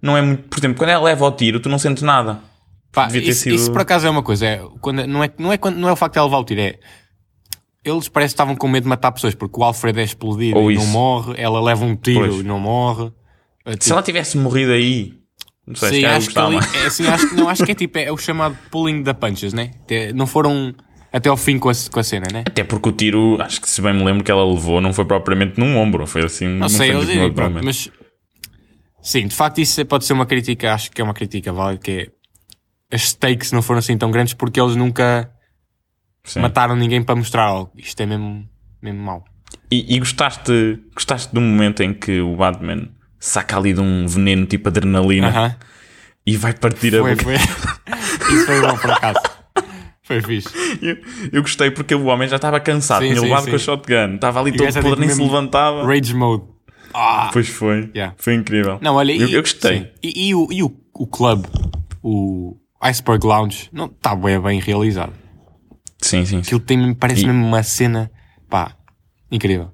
não 0.00 0.16
é 0.16 0.22
muito. 0.22 0.48
Por 0.48 0.58
exemplo, 0.58 0.78
quando 0.78 0.90
ela 0.90 1.02
leva 1.04 1.24
o 1.26 1.32
tiro, 1.32 1.58
tu 1.60 1.68
não 1.68 1.78
sentes 1.78 2.02
nada. 2.02 2.38
Pá, 2.92 3.08
isso, 3.08 3.40
sido- 3.42 3.54
isso 3.56 3.72
por 3.72 3.80
acaso 3.80 4.06
é 4.06 4.10
uma 4.10 4.22
coisa. 4.22 4.46
É, 4.46 4.60
quando, 4.80 5.04
não, 5.06 5.24
é, 5.24 5.30
não, 5.36 5.52
é, 5.52 5.58
quando- 5.58 5.76
não 5.76 5.88
é 5.88 5.92
o 5.92 5.96
facto 5.96 6.12
de 6.12 6.18
ela 6.20 6.28
levar 6.28 6.38
o 6.38 6.44
tiro, 6.44 6.60
é. 6.60 6.78
Eles 7.84 8.08
parece 8.08 8.32
que 8.32 8.34
estavam 8.34 8.56
com 8.56 8.66
medo 8.66 8.84
de 8.84 8.88
matar 8.88 9.12
pessoas, 9.12 9.34
porque 9.34 9.60
o 9.60 9.62
Alfred 9.64 9.98
é 10.00 10.04
explodido 10.04 10.56
Ou 10.58 10.70
e 10.72 10.74
não 10.76 10.82
isso. 10.82 10.90
morre, 10.92 11.34
ela 11.36 11.60
leva 11.60 11.84
um 11.84 11.94
tiro 11.94 12.20
Pois. 12.28 12.40
e 12.40 12.42
não 12.42 12.58
morre. 12.58 13.12
É, 13.66 13.72
Se 13.72 13.78
tipo, 13.78 13.92
ela 13.92 14.02
tivesse 14.02 14.38
morrido 14.38 14.72
aí. 14.72 15.14
Não 15.66 15.74
sei, 15.76 15.88
se 15.88 15.94
sim, 15.96 16.02
eu 16.02 16.10
acho 16.10 16.30
que, 16.30 16.38
ali, 16.38 16.56
é, 16.56 16.86
assim, 16.86 17.06
acho, 17.06 17.28
que- 17.28 17.34
não, 17.36 17.48
acho 17.48 17.64
que 17.64 17.72
é 17.72 17.74
tipo, 17.74 17.98
é, 17.98 18.10
o 18.12 18.16
chamado 18.18 18.56
pulling 18.70 19.02
the 19.02 19.12
punches, 19.14 19.52
né? 19.52 19.70
É, 19.88 20.12
Não 20.12 20.26
foram 20.26 20.74
até 21.12 21.28
ao 21.28 21.36
fim 21.36 21.58
com 21.58 21.68
a, 21.70 21.72
com 21.90 22.00
a 22.00 22.02
cena, 22.02 22.26
né? 22.32 22.44
Até 22.46 22.64
porque 22.64 22.88
o 22.88 22.92
tiro, 22.92 23.36
acho 23.40 23.60
que 23.60 23.68
se 23.70 23.80
bem 23.80 23.94
me 23.94 24.02
lembro 24.04 24.22
que 24.24 24.30
ela 24.30 24.44
levou, 24.46 24.80
não 24.80 24.92
foi 24.92 25.04
propriamente 25.04 25.58
num 25.58 25.76
ombro. 25.78 26.06
Foi 26.06 26.24
assim. 26.24 26.46
Não, 26.46 26.68
sei, 26.68 26.92
foi 26.92 26.96
eles 27.02 27.06
muito 27.16 27.28
no 27.28 27.34
pronto, 27.34 27.64
mas 27.64 27.90
Sim, 29.00 29.26
de 29.26 29.34
facto 29.34 29.60
isso 29.60 29.84
pode 29.84 30.04
ser 30.06 30.14
uma 30.14 30.24
crítica, 30.26 30.72
acho 30.72 30.90
que 30.90 31.00
é 31.00 31.04
uma 31.04 31.12
crítica 31.14 31.52
válida, 31.52 31.82
que 31.82 31.90
é 31.90 32.08
as 32.96 33.02
stakes 33.08 33.52
não 33.52 33.60
foram 33.60 33.78
assim 33.80 33.96
tão 33.98 34.10
grandes 34.10 34.32
porque 34.34 34.58
eles 34.60 34.76
nunca 34.76 35.30
Sim. 36.24 36.40
mataram 36.40 36.74
ninguém 36.74 37.02
para 37.02 37.14
mostrar 37.14 37.44
algo. 37.44 37.70
Isto 37.76 38.00
é 38.02 38.06
mesmo, 38.06 38.48
mesmo 38.82 39.00
mau. 39.00 39.24
E, 39.70 39.94
e 39.94 39.98
gostaste, 39.98 40.80
gostaste 40.94 41.32
do 41.34 41.40
momento 41.40 41.82
em 41.82 41.92
que 41.94 42.20
o 42.20 42.34
Batman 42.36 42.88
saca 43.20 43.56
ali 43.56 43.72
de 43.72 43.80
um 43.80 44.06
veneno 44.06 44.46
tipo 44.46 44.68
adrenalina 44.68 45.28
Aham. 45.28 45.56
e 46.26 46.36
vai 46.36 46.52
partir 46.54 46.94
a 46.96 47.00
Foi, 47.00 47.14
boca. 47.14 47.24
foi. 47.24 47.34
Isso 48.34 48.46
foi 48.46 48.60
bom 48.60 48.76
por 48.78 48.90
acaso. 48.90 49.20
Foi 50.02 50.20
fixe. 50.20 50.48
Eu, 50.82 50.98
eu 51.32 51.40
gostei 51.42 51.70
porque 51.70 51.94
o 51.94 52.04
homem 52.06 52.28
já 52.28 52.36
estava 52.36 52.60
cansado, 52.60 53.00
Sim, 53.02 53.08
tinha 53.08 53.20
sim, 53.20 53.26
levado 53.26 53.44
sim. 53.44 53.50
com 53.50 53.56
a 53.56 53.58
shotgun, 53.58 54.14
estava 54.16 54.40
ali 54.40 54.50
E 54.50 54.54
o 54.54 54.56
todo 54.58 54.66
podre, 54.74 54.82
tipo 54.90 55.00
nem 55.00 55.08
se 55.10 55.22
levantava. 55.22 55.86
Rage 55.86 56.14
mode. 56.14 56.42
Ah! 56.92 57.30
Pois 57.32 57.48
foi, 57.48 57.90
Yeah. 57.94 58.14
foi 58.18 58.34
incrível. 58.34 58.78
Não, 58.82 58.94
olha, 58.96 59.12
eu, 59.12 59.28
e, 59.28 59.32
eu 59.34 59.40
gostei. 59.40 59.90
E, 60.02 60.28
e 60.28 60.34
o, 60.34 60.48
e 60.52 60.62
o, 60.62 60.76
o 60.94 61.06
club, 61.06 61.46
o 62.02 62.56
Iceberg 62.82 63.26
Lounge, 63.26 63.68
não 63.72 63.86
está 63.86 64.14
bem, 64.14 64.38
bem 64.40 64.60
realizado. 64.60 65.12
Sim, 66.04 66.24
sim. 66.24 66.36
sim. 66.36 66.38
Aquilo 66.38 66.60
tem, 66.60 66.94
parece 66.94 67.22
E- 67.22 67.26
mesmo 67.26 67.44
uma 67.46 67.62
cena, 67.62 68.10
pá, 68.48 68.72
incrível. 69.30 69.70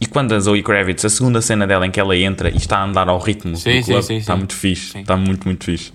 E 0.00 0.06
quando 0.06 0.34
a 0.34 0.40
Zoe 0.40 0.60
Kravitz, 0.62 1.04
a 1.04 1.08
segunda 1.08 1.40
cena 1.40 1.68
dela 1.68 1.86
em 1.86 1.90
que 1.90 2.00
ela 2.00 2.16
entra 2.16 2.50
e 2.50 2.56
está 2.56 2.78
a 2.78 2.84
andar 2.84 3.08
ao 3.08 3.18
ritmo 3.18 3.56
Sim, 3.56 3.78
do 3.78 3.84
sim, 3.84 3.92
clube, 3.92 4.02
sim, 4.06 4.16
está 4.16 4.32
sim. 4.32 4.38
muito 4.40 4.54
fixe. 4.54 4.90
Sim. 4.90 5.00
Está 5.00 5.16
muito, 5.16 5.44
muito 5.44 5.64
fixe. 5.64 5.92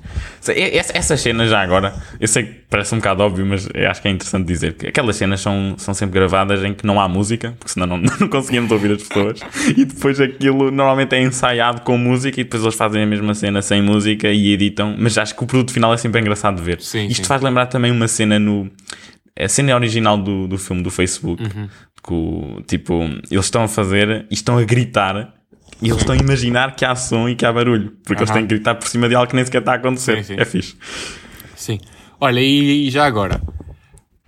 Essas 0.93 1.19
cenas 1.19 1.49
já 1.49 1.61
agora, 1.61 1.93
eu 2.19 2.27
sei 2.27 2.43
que 2.43 2.53
parece 2.69 2.95
um 2.95 2.99
bocado 2.99 3.21
óbvio, 3.23 3.45
mas 3.45 3.67
acho 3.89 4.01
que 4.01 4.07
é 4.07 4.11
interessante 4.11 4.47
dizer 4.47 4.73
que 4.75 4.87
aquelas 4.87 5.17
cenas 5.17 5.41
são, 5.41 5.75
são 5.77 5.93
sempre 5.93 6.17
gravadas 6.17 6.63
em 6.63 6.73
que 6.73 6.87
não 6.87 6.99
há 6.99 7.09
música, 7.09 7.53
porque 7.59 7.73
senão 7.73 7.85
não, 7.85 7.97
não 8.19 8.29
conseguíamos 8.29 8.71
ouvir 8.71 8.93
as 8.93 9.03
pessoas. 9.03 9.41
E 9.77 9.83
depois 9.83 10.19
aquilo 10.19 10.71
normalmente 10.71 11.13
é 11.13 11.21
ensaiado 11.21 11.81
com 11.81 11.97
música 11.97 12.39
e 12.39 12.43
depois 12.45 12.63
eles 12.63 12.75
fazem 12.75 13.03
a 13.03 13.05
mesma 13.05 13.33
cena 13.35 13.61
sem 13.61 13.81
música 13.81 14.31
e 14.31 14.53
editam. 14.53 14.95
Mas 14.97 15.17
acho 15.17 15.35
que 15.35 15.43
o 15.43 15.45
produto 15.45 15.73
final 15.73 15.93
é 15.93 15.97
sempre 15.97 16.21
engraçado 16.21 16.55
de 16.55 16.63
ver. 16.63 16.81
Sim, 16.81 17.05
Isto 17.07 17.23
sim. 17.23 17.27
faz 17.27 17.41
lembrar 17.41 17.65
também 17.67 17.91
uma 17.91 18.07
cena 18.07 18.39
no. 18.39 18.71
A 19.39 19.47
cena 19.47 19.73
original 19.75 20.17
do, 20.17 20.47
do 20.47 20.57
filme 20.57 20.83
do 20.83 20.89
Facebook, 20.91 21.41
Uhum. 21.43 21.69
que 22.57 22.63
tipo, 22.63 23.01
eles 23.31 23.45
estão 23.45 23.63
a 23.63 23.67
fazer 23.67 24.25
e 24.29 24.33
estão 24.33 24.57
a 24.57 24.63
gritar 24.63 25.33
e 25.81 25.87
eles 25.89 25.99
estão 26.01 26.13
a 26.13 26.17
imaginar 26.17 26.75
que 26.75 26.83
há 26.83 26.93
som 26.95 27.29
e 27.29 27.35
que 27.35 27.45
há 27.45 27.53
barulho, 27.53 27.91
porque 28.03 28.21
eles 28.21 28.29
Aham. 28.29 28.39
têm 28.39 28.47
que 28.47 28.55
gritar 28.55 28.75
por 28.75 28.87
cima 28.87 29.07
de 29.07 29.15
algo 29.15 29.29
que 29.29 29.35
nem 29.35 29.45
sequer 29.45 29.59
está 29.61 29.73
a 29.73 29.75
acontecer. 29.75 30.17
Sim, 30.23 30.35
sim. 30.35 30.41
É 30.41 30.45
fixe. 30.45 30.75
Sim. 31.55 31.79
Olha, 32.19 32.39
e, 32.41 32.87
e 32.87 32.91
já 32.91 33.05
agora, 33.05 33.41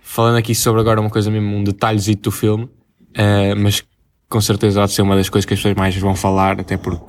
falando 0.02 0.38
aqui 0.38 0.56
sobre 0.56 0.80
agora 0.82 1.02
uma 1.02 1.10
coisa 1.10 1.30
mesmo, 1.30 1.56
um 1.56 1.64
detalhezito 1.64 2.30
do 2.30 2.32
filme, 2.32 2.70
eh, 3.14 3.54
mas 3.56 3.84
com 4.30 4.40
certeza 4.40 4.82
há 4.82 4.86
de 4.86 4.94
ser 4.94 5.02
uma 5.02 5.16
das 5.16 5.28
coisas 5.30 5.46
que 5.46 5.54
as 5.54 5.60
pessoas 5.60 5.76
mais 5.76 5.96
vão 5.98 6.16
falar, 6.16 6.60
até 6.62 6.78
porque 6.78 7.04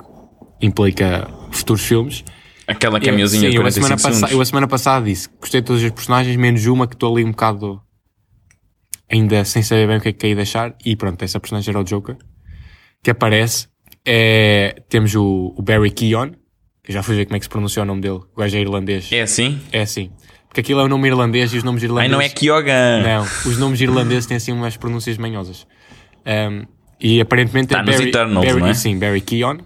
implica 0.61 1.27
futuros 1.51 1.83
filmes. 1.83 2.23
Aquela 2.67 2.97
Eu- 2.97 3.01
caminhozinha 3.03 3.49
de 3.49 3.51
sim, 3.51 3.55
eu 3.55 3.61
a 3.61 3.63
45 3.71 3.87
semana, 3.99 4.15
segundos. 4.15 4.31
eu 4.31 4.41
a 4.41 4.45
semana 4.45 4.67
passada 4.67 5.05
disse 5.05 5.29
que 5.29 5.35
gostei 5.39 5.61
de 5.61 5.67
todas 5.67 5.83
as 5.83 5.91
personagens, 5.91 6.35
menos 6.35 6.65
uma 6.65 6.87
que 6.87 6.95
estou 6.95 7.13
ali 7.13 7.23
um 7.25 7.31
bocado 7.31 7.81
ainda 9.13 9.45
sem 9.45 9.61
saber 9.61 9.87
bem 9.87 9.97
o 9.97 10.01
que 10.01 10.09
é 10.09 10.13
que 10.13 10.27
ia 10.27 10.35
deixar. 10.35 10.75
E 10.83 10.95
pronto, 10.95 11.21
essa 11.23 11.39
personagem 11.39 11.69
era 11.71 11.79
o 11.79 11.83
Joker, 11.83 12.17
que 13.03 13.11
aparece. 13.11 13.67
É, 14.05 14.75
temos 14.89 15.15
o, 15.15 15.53
o 15.55 15.61
Barry 15.61 15.91
Keoghan, 15.91 16.31
que 16.83 16.91
já 16.91 17.01
fui 17.03 17.15
ver 17.15 17.25
como 17.25 17.37
é 17.37 17.39
que 17.39 17.45
se 17.45 17.49
pronuncia 17.49 17.83
o 17.83 17.85
nome 17.85 18.01
dele. 18.01 18.19
O 18.35 18.39
gajo 18.39 18.57
é 18.57 18.59
irlandês. 18.59 19.09
É 19.11 19.21
assim? 19.21 19.61
É 19.71 19.81
assim. 19.81 20.11
Porque 20.47 20.61
aquilo 20.61 20.81
é 20.81 20.83
o 20.83 20.87
nome 20.87 21.07
irlandês 21.07 21.53
e 21.53 21.57
os 21.57 21.63
nomes 21.63 21.83
Ai, 21.83 21.87
irlandeses. 21.87 22.11
não 22.11 22.21
é 22.21 22.29
Kyogan. 22.29 23.01
Não, 23.03 23.23
os 23.23 23.57
nomes 23.57 23.79
irlandeses 23.81 24.25
têm 24.25 24.37
assim 24.37 24.51
umas 24.51 24.75
pronúncias 24.77 25.17
manhosas. 25.17 25.65
Um, 26.25 26.65
e 26.99 27.19
aparentemente 27.21 27.69
Tá 27.69 27.79
é 27.79 27.83
Barry, 27.83 28.09
Eternals, 28.09 28.45
Barry, 28.45 28.59
não 28.59 28.67
é? 28.67 28.73
Sim, 28.73 28.99
Barry 28.99 29.21
Keon. 29.21 29.57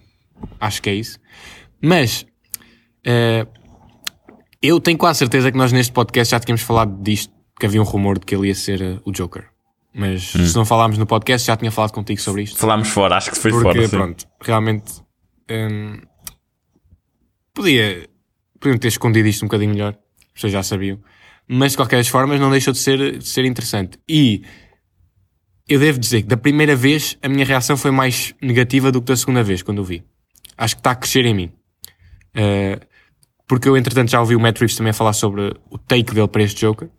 Acho 0.59 0.81
que 0.81 0.89
é 0.89 0.93
isso. 0.93 1.19
Mas 1.81 2.25
eh, 3.05 3.45
eu 4.61 4.79
tenho 4.79 4.97
quase 4.97 5.19
certeza 5.19 5.51
que 5.51 5.57
nós 5.57 5.71
neste 5.71 5.91
podcast 5.91 6.31
já 6.31 6.39
tínhamos 6.39 6.61
falado 6.61 7.01
disto, 7.01 7.33
que 7.59 7.65
havia 7.65 7.81
um 7.81 7.85
rumor 7.85 8.19
de 8.19 8.25
que 8.25 8.35
ele 8.35 8.47
ia 8.47 8.55
ser 8.55 8.81
eh, 8.81 8.99
o 9.05 9.11
Joker. 9.11 9.47
Mas 9.93 10.35
Hum. 10.35 10.45
se 10.45 10.55
não 10.55 10.63
falámos 10.65 10.97
no 10.97 11.05
podcast, 11.07 11.47
já 11.47 11.57
tinha 11.57 11.71
falado 11.71 11.91
contigo 11.91 12.21
sobre 12.21 12.43
isto. 12.43 12.57
Falámos 12.57 12.89
fora, 12.89 13.17
acho 13.17 13.31
que 13.31 13.37
foi 13.37 13.51
Porque, 13.51 13.63
fora. 13.73 13.81
sim. 13.87 13.89
pronto, 13.89 14.27
realmente 14.41 15.01
hum, 15.49 15.99
podia, 17.53 18.07
podiam 18.59 18.77
ter 18.77 18.87
escondido 18.89 19.27
isto 19.27 19.43
um 19.43 19.47
bocadinho 19.47 19.71
melhor, 19.71 19.97
as 20.27 20.33
pessoas 20.33 20.53
já 20.53 20.63
sabiam, 20.63 20.99
mas 21.47 21.71
de 21.71 21.77
qualquer 21.77 22.03
forma 22.05 22.37
não 22.37 22.51
deixou 22.51 22.73
de 22.73 22.79
ser, 22.79 23.17
de 23.17 23.27
ser 23.27 23.45
interessante. 23.45 23.97
E 24.07 24.43
eu 25.67 25.79
devo 25.79 25.97
dizer 25.99 26.21
que 26.21 26.27
da 26.27 26.37
primeira 26.37 26.75
vez 26.75 27.17
a 27.21 27.27
minha 27.29 27.45
reação 27.45 27.75
foi 27.75 27.91
mais 27.91 28.33
negativa 28.41 28.91
do 28.91 29.01
que 29.01 29.07
da 29.07 29.15
segunda 29.15 29.43
vez, 29.43 29.61
quando 29.63 29.79
o 29.79 29.83
vi. 29.83 30.03
Acho 30.57 30.75
que 30.75 30.79
está 30.79 30.91
a 30.91 30.95
crescer 30.95 31.25
em 31.25 31.33
mim. 31.33 31.51
Uh, 32.35 32.79
porque 33.47 33.67
eu, 33.67 33.77
entretanto, 33.77 34.11
já 34.11 34.19
ouvi 34.19 34.35
o 34.35 34.39
Matt 34.39 34.59
Reeves 34.59 34.75
também 34.75 34.91
falar 34.93 35.13
sobre 35.13 35.53
o 35.69 35.77
take 35.77 36.13
dele 36.13 36.27
para 36.27 36.43
este 36.43 36.59
Joker. 36.65 36.89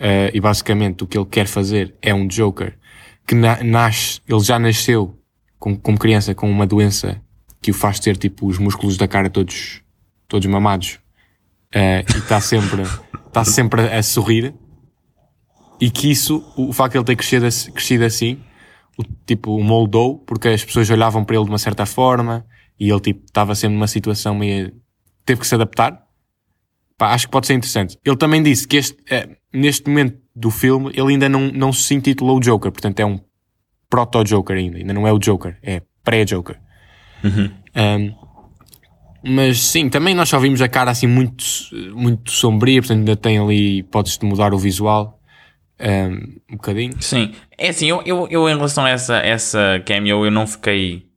Uh, 0.00 0.30
e 0.32 0.40
basicamente 0.40 1.02
o 1.02 1.06
que 1.06 1.18
ele 1.18 1.26
quer 1.26 1.46
fazer 1.46 1.94
é 2.00 2.14
um 2.14 2.26
Joker 2.28 2.78
que 3.26 3.34
na- 3.34 3.62
nasce, 3.64 4.20
ele 4.28 4.40
já 4.40 4.58
nasceu 4.58 5.18
com, 5.58 5.76
como 5.76 5.98
criança 5.98 6.34
com 6.34 6.48
uma 6.48 6.66
doença 6.66 7.20
que 7.60 7.70
o 7.72 7.74
faz 7.74 7.98
ter 7.98 8.16
tipo 8.16 8.46
os 8.46 8.58
músculos 8.58 8.96
da 8.96 9.08
cara 9.08 9.28
todos, 9.28 9.82
todos 10.28 10.46
mamados. 10.46 10.98
Uh, 11.74 12.00
e 12.14 12.18
está 12.18 12.40
sempre, 12.40 12.82
está 13.26 13.44
sempre 13.44 13.82
a, 13.82 13.98
a 13.98 14.02
sorrir. 14.02 14.54
E 15.80 15.90
que 15.90 16.10
isso, 16.10 16.42
o, 16.56 16.68
o 16.68 16.72
facto 16.72 16.92
de 16.92 16.98
ele 16.98 17.04
ter 17.04 17.16
crescido, 17.16 17.46
assim- 17.46 17.70
crescido 17.72 18.04
assim, 18.04 18.40
o, 18.96 19.02
tipo, 19.26 19.54
o 19.56 19.62
moldou 19.62 20.18
porque 20.20 20.48
as 20.48 20.64
pessoas 20.64 20.88
olhavam 20.90 21.24
para 21.24 21.36
ele 21.36 21.44
de 21.44 21.50
uma 21.50 21.58
certa 21.58 21.84
forma 21.86 22.46
e 22.78 22.88
ele 22.90 23.00
tipo 23.00 23.24
estava 23.26 23.54
sempre 23.54 23.74
numa 23.74 23.86
situação 23.86 24.34
meio 24.34 24.72
teve 25.24 25.40
que 25.40 25.46
se 25.46 25.54
adaptar. 25.54 26.02
Pá, 26.96 27.12
acho 27.12 27.26
que 27.26 27.30
pode 27.32 27.46
ser 27.46 27.54
interessante. 27.54 27.96
Ele 28.04 28.16
também 28.16 28.42
disse 28.42 28.66
que 28.66 28.76
este, 28.76 28.96
eh, 29.08 29.36
neste 29.52 29.88
momento 29.88 30.18
do 30.34 30.50
filme 30.50 30.90
ele 30.94 31.12
ainda 31.12 31.28
não, 31.28 31.48
não 31.48 31.72
se 31.72 31.94
intitulou 31.94 32.40
Joker, 32.40 32.70
portanto 32.70 33.00
é 33.00 33.06
um 33.06 33.20
proto-Joker 33.88 34.56
ainda, 34.56 34.78
ainda 34.78 34.92
não 34.92 35.06
é 35.06 35.12
o 35.12 35.18
Joker, 35.18 35.56
é 35.62 35.82
pré-Joker. 36.04 36.58
Um, 37.24 38.14
mas 39.24 39.60
sim, 39.60 39.88
também 39.88 40.14
nós 40.14 40.28
só 40.28 40.38
vimos 40.38 40.62
a 40.62 40.68
cara 40.68 40.90
assim 40.90 41.06
muito, 41.06 41.44
muito 41.94 42.30
sombria, 42.30 42.80
portanto 42.80 42.98
ainda 42.98 43.16
tem 43.16 43.38
ali 43.38 43.78
hipóteses 43.78 44.18
de 44.18 44.26
mudar 44.26 44.54
o 44.54 44.58
visual 44.58 45.20
um, 45.80 46.54
um 46.54 46.56
bocadinho. 46.56 47.00
Sim, 47.00 47.32
é 47.56 47.68
assim, 47.68 47.86
eu, 47.88 48.02
eu, 48.04 48.28
eu 48.30 48.48
em 48.48 48.54
relação 48.54 48.84
a 48.84 48.90
essa, 48.90 49.16
essa 49.18 49.82
cameo, 49.84 50.24
eu 50.24 50.30
não 50.30 50.46
fiquei 50.46 51.07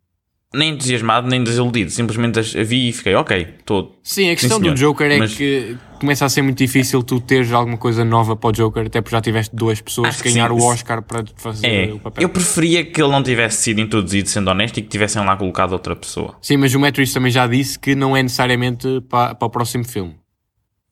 nem 0.53 0.71
entusiasmado 0.73 1.27
nem 1.29 1.43
desiludido. 1.43 1.89
Simplesmente 1.91 2.39
as- 2.39 2.51
vi 2.53 2.89
e 2.89 2.91
fiquei, 2.93 3.15
ok, 3.15 3.55
estou. 3.59 3.97
Sim, 4.03 4.29
a 4.31 4.35
questão 4.35 4.59
senhor. 4.59 4.73
do 4.73 4.77
Joker 4.79 5.09
é 5.11 5.17
Mas- 5.17 5.33
que 5.33 5.77
começa 5.99 6.25
a 6.25 6.29
ser 6.29 6.41
muito 6.41 6.57
difícil 6.57 7.01
tu 7.03 7.19
teres 7.21 7.51
alguma 7.53 7.77
coisa 7.77 8.03
nova 8.03 8.35
para 8.35 8.49
o 8.49 8.51
Joker, 8.51 8.85
até 8.87 8.99
porque 9.01 9.15
já 9.15 9.21
tiveste 9.21 9.55
duas 9.55 9.79
pessoas 9.79 10.21
que 10.21 10.31
ganhar 10.31 10.49
sim. 10.49 10.55
o 10.55 10.63
Oscar 10.63 11.01
para 11.01 11.23
fazer 11.37 11.67
É, 11.67 11.93
o 11.93 11.99
papel. 11.99 12.23
eu 12.23 12.29
preferia 12.29 12.83
que 12.83 13.01
ele 13.01 13.11
não 13.11 13.23
tivesse 13.23 13.61
sido 13.61 13.79
introduzido, 13.79 14.27
sendo 14.27 14.49
honesto, 14.49 14.77
e 14.77 14.81
que 14.81 14.89
tivessem 14.89 15.23
lá 15.23 15.37
colocado 15.37 15.71
outra 15.73 15.95
pessoa. 15.95 16.35
Sim, 16.41 16.57
mas 16.57 16.73
o 16.75 16.79
Reeves 16.81 17.13
também 17.13 17.31
já 17.31 17.47
disse 17.47 17.79
que 17.79 17.95
não 17.95 18.17
é 18.17 18.21
necessariamente 18.23 19.01
para, 19.09 19.35
para 19.35 19.45
o 19.45 19.49
próximo 19.49 19.85
filme. 19.85 20.15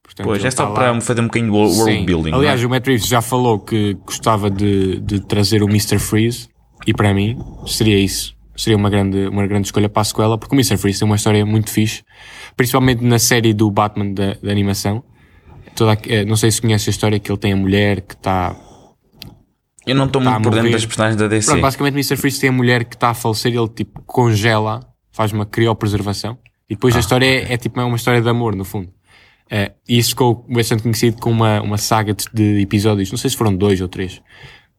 Portanto, 0.03 0.25
Pois, 0.25 0.39
é 0.39 0.49
só 0.49 0.63
está 0.63 0.67
para 0.67 0.91
lá. 0.91 1.01
fazer 1.01 1.21
um 1.21 1.25
bocadinho 1.25 1.51
de 1.51 1.57
wo- 1.57 1.67
world 1.67 1.93
Sim. 1.99 2.05
building. 2.05 2.31
Aliás, 2.33 2.59
não 2.61 2.63
é? 2.63 2.67
o 2.67 2.69
Matt 2.71 2.87
Reeves 2.87 3.07
já 3.07 3.21
falou 3.21 3.59
que 3.59 3.93
gostava 4.05 4.49
de, 4.49 4.99
de 5.01 5.19
trazer 5.19 5.61
o 5.61 5.67
Mr. 5.69 5.99
Freeze 5.99 6.47
e 6.87 6.93
para 6.93 7.13
mim 7.13 7.37
seria 7.67 7.97
isso. 7.99 8.35
Seria 8.59 8.75
uma 8.77 8.89
grande, 8.89 9.27
uma 9.27 9.47
grande 9.47 9.67
escolha 9.67 9.87
para 9.87 10.01
a 10.01 10.05
sequela, 10.05 10.37
porque 10.37 10.53
o 10.53 10.57
Mr. 10.57 10.77
Freeze 10.77 10.99
tem 10.99 11.05
uma 11.05 11.15
história 11.15 11.45
muito 11.45 11.69
fixe, 11.69 12.03
principalmente 12.57 13.03
na 13.03 13.17
série 13.17 13.53
do 13.53 13.71
Batman 13.71 14.13
da, 14.13 14.33
da 14.33 14.51
animação. 14.51 15.03
Toda, 15.75 15.93
a- 15.93 15.97
eh, 16.07 16.25
não 16.25 16.35
sei 16.35 16.51
se 16.51 16.61
conhece 16.61 16.89
a 16.89 16.91
história 16.91 17.19
que 17.19 17.31
ele 17.31 17.37
tem 17.39 17.53
a 17.53 17.55
mulher 17.55 18.01
que 18.01 18.13
está 18.15 18.55
eu 19.87 19.95
não 19.95 20.05
estou 20.05 20.21
tá 20.21 20.31
muito 20.31 20.47
a 20.47 20.51
por 20.51 20.55
dentro 20.55 20.71
das 20.71 20.85
personagens 20.85 21.15
da 21.19 21.27
DC. 21.27 21.47
Pronto, 21.47 21.61
basicamente 21.61 21.93
o 21.93 21.97
Mr. 21.97 22.15
Freeze 22.17 22.39
tem 22.39 22.49
a 22.49 22.53
mulher 22.53 22.83
que 22.83 22.95
está 22.95 23.09
a 23.09 23.13
falecer 23.13 23.53
e 23.53 23.57
ele 23.57 23.69
tipo 23.69 24.01
congela, 24.05 24.81
faz 25.11 25.31
uma 25.31 25.45
criopreservação 25.45 26.37
e 26.69 26.75
depois 26.75 26.95
a 26.95 26.99
história 26.99 27.25
é, 27.25 27.53
é 27.53 27.57
tipo 27.57 27.79
é 27.79 27.83
uma 27.83 27.95
história 27.95 28.21
de 28.21 28.29
amor 28.29 28.55
no 28.55 28.65
fundo. 28.65 28.91
Eh, 29.49 29.71
e 29.87 29.97
isso 29.97 30.09
ficou 30.09 30.45
bastante 30.47 30.83
conhecido 30.83 31.17
com 31.19 31.31
uma, 31.31 31.61
uma 31.61 31.77
saga 31.77 32.13
de, 32.13 32.25
de 32.31 32.61
episódios, 32.61 33.09
não 33.09 33.17
sei 33.17 33.29
se 33.31 33.37
foram 33.37 33.55
dois 33.55 33.81
ou 33.81 33.87
três, 33.87 34.21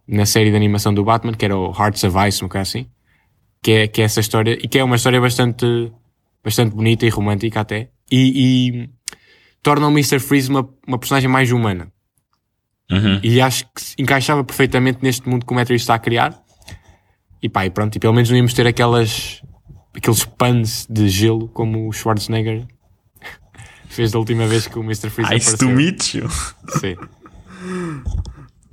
na 0.06 0.24
série 0.26 0.50
de 0.50 0.56
animação 0.56 0.94
do 0.94 1.02
Batman, 1.02 1.32
que 1.32 1.44
era 1.44 1.56
o 1.56 1.72
Hearts 1.72 2.04
of 2.04 2.16
Ice, 2.28 2.44
um 2.44 2.46
bocado 2.46 2.62
assim, 2.62 2.86
que 3.62 3.72
é, 3.72 3.88
que 3.88 4.00
é 4.00 4.04
essa 4.04 4.20
história, 4.20 4.58
e 4.62 4.68
que 4.68 4.78
é 4.78 4.84
uma 4.84 4.96
história 4.96 5.20
bastante, 5.20 5.92
bastante 6.42 6.74
bonita 6.74 7.04
e 7.04 7.08
romântica 7.08 7.60
até, 7.60 7.90
e, 8.10 8.78
e 8.78 8.90
torna 9.62 9.86
o 9.86 9.90
Mr. 9.90 10.18
Freeze 10.18 10.48
uma, 10.48 10.68
uma 10.86 10.98
personagem 10.98 11.28
mais 11.28 11.52
humana. 11.52 11.92
Uhum. 12.90 13.20
E 13.22 13.40
acho 13.40 13.64
que 13.66 14.02
encaixava 14.02 14.42
perfeitamente 14.42 14.98
neste 15.02 15.28
mundo 15.28 15.46
que 15.46 15.52
o 15.52 15.56
Reeves 15.56 15.82
está 15.82 15.94
a 15.94 15.98
criar. 15.98 16.42
E 17.42 17.48
pá, 17.48 17.64
e 17.64 17.70
pronto, 17.70 17.94
e 17.96 18.00
pelo 18.00 18.12
menos 18.12 18.28
não 18.28 18.36
íamos 18.36 18.52
ter 18.52 18.66
aquelas, 18.66 19.42
aqueles 19.94 20.24
puns 20.24 20.86
de 20.90 21.08
gelo 21.08 21.48
como 21.48 21.88
o 21.88 21.92
Schwarzenegger 21.92 22.66
fez 23.88 24.10
da 24.10 24.18
última 24.18 24.46
vez 24.46 24.66
que 24.66 24.78
o 24.78 24.82
Mr. 24.82 25.08
Freeze 25.08 25.32
Nice 25.32 25.54
apareceu. 25.54 25.68
to 25.68 25.74
meet 25.74 26.14
you. 26.14 26.28
Sim. 26.80 26.96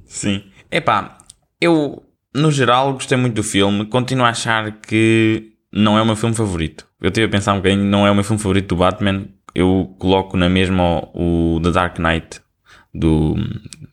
Sim. 0.05 0.43
Epá, 0.71 1.17
eu 1.61 2.03
no 2.37 2.51
geral 2.51 2.93
gostei 2.93 3.17
muito 3.17 3.35
do 3.35 3.43
filme. 3.43 3.85
Continuo 3.85 4.25
a 4.25 4.29
achar 4.29 4.71
que 4.79 5.53
não 5.71 5.97
é 5.97 6.01
o 6.01 6.05
meu 6.05 6.15
filme 6.15 6.35
favorito. 6.35 6.85
Eu 7.01 7.11
tive 7.11 7.25
a 7.25 7.29
pensar 7.29 7.53
um 7.53 7.57
bocadinho, 7.57 7.83
não 7.83 8.05
é 8.05 8.11
o 8.11 8.15
meu 8.15 8.23
filme 8.23 8.41
favorito 8.41 8.69
do 8.69 8.75
Batman. 8.77 9.25
Eu 9.53 9.95
coloco 9.99 10.37
na 10.37 10.47
mesma 10.47 10.99
o 11.13 11.59
The 11.63 11.71
Dark 11.71 11.97
Knight 11.99 12.41
do, 12.93 13.35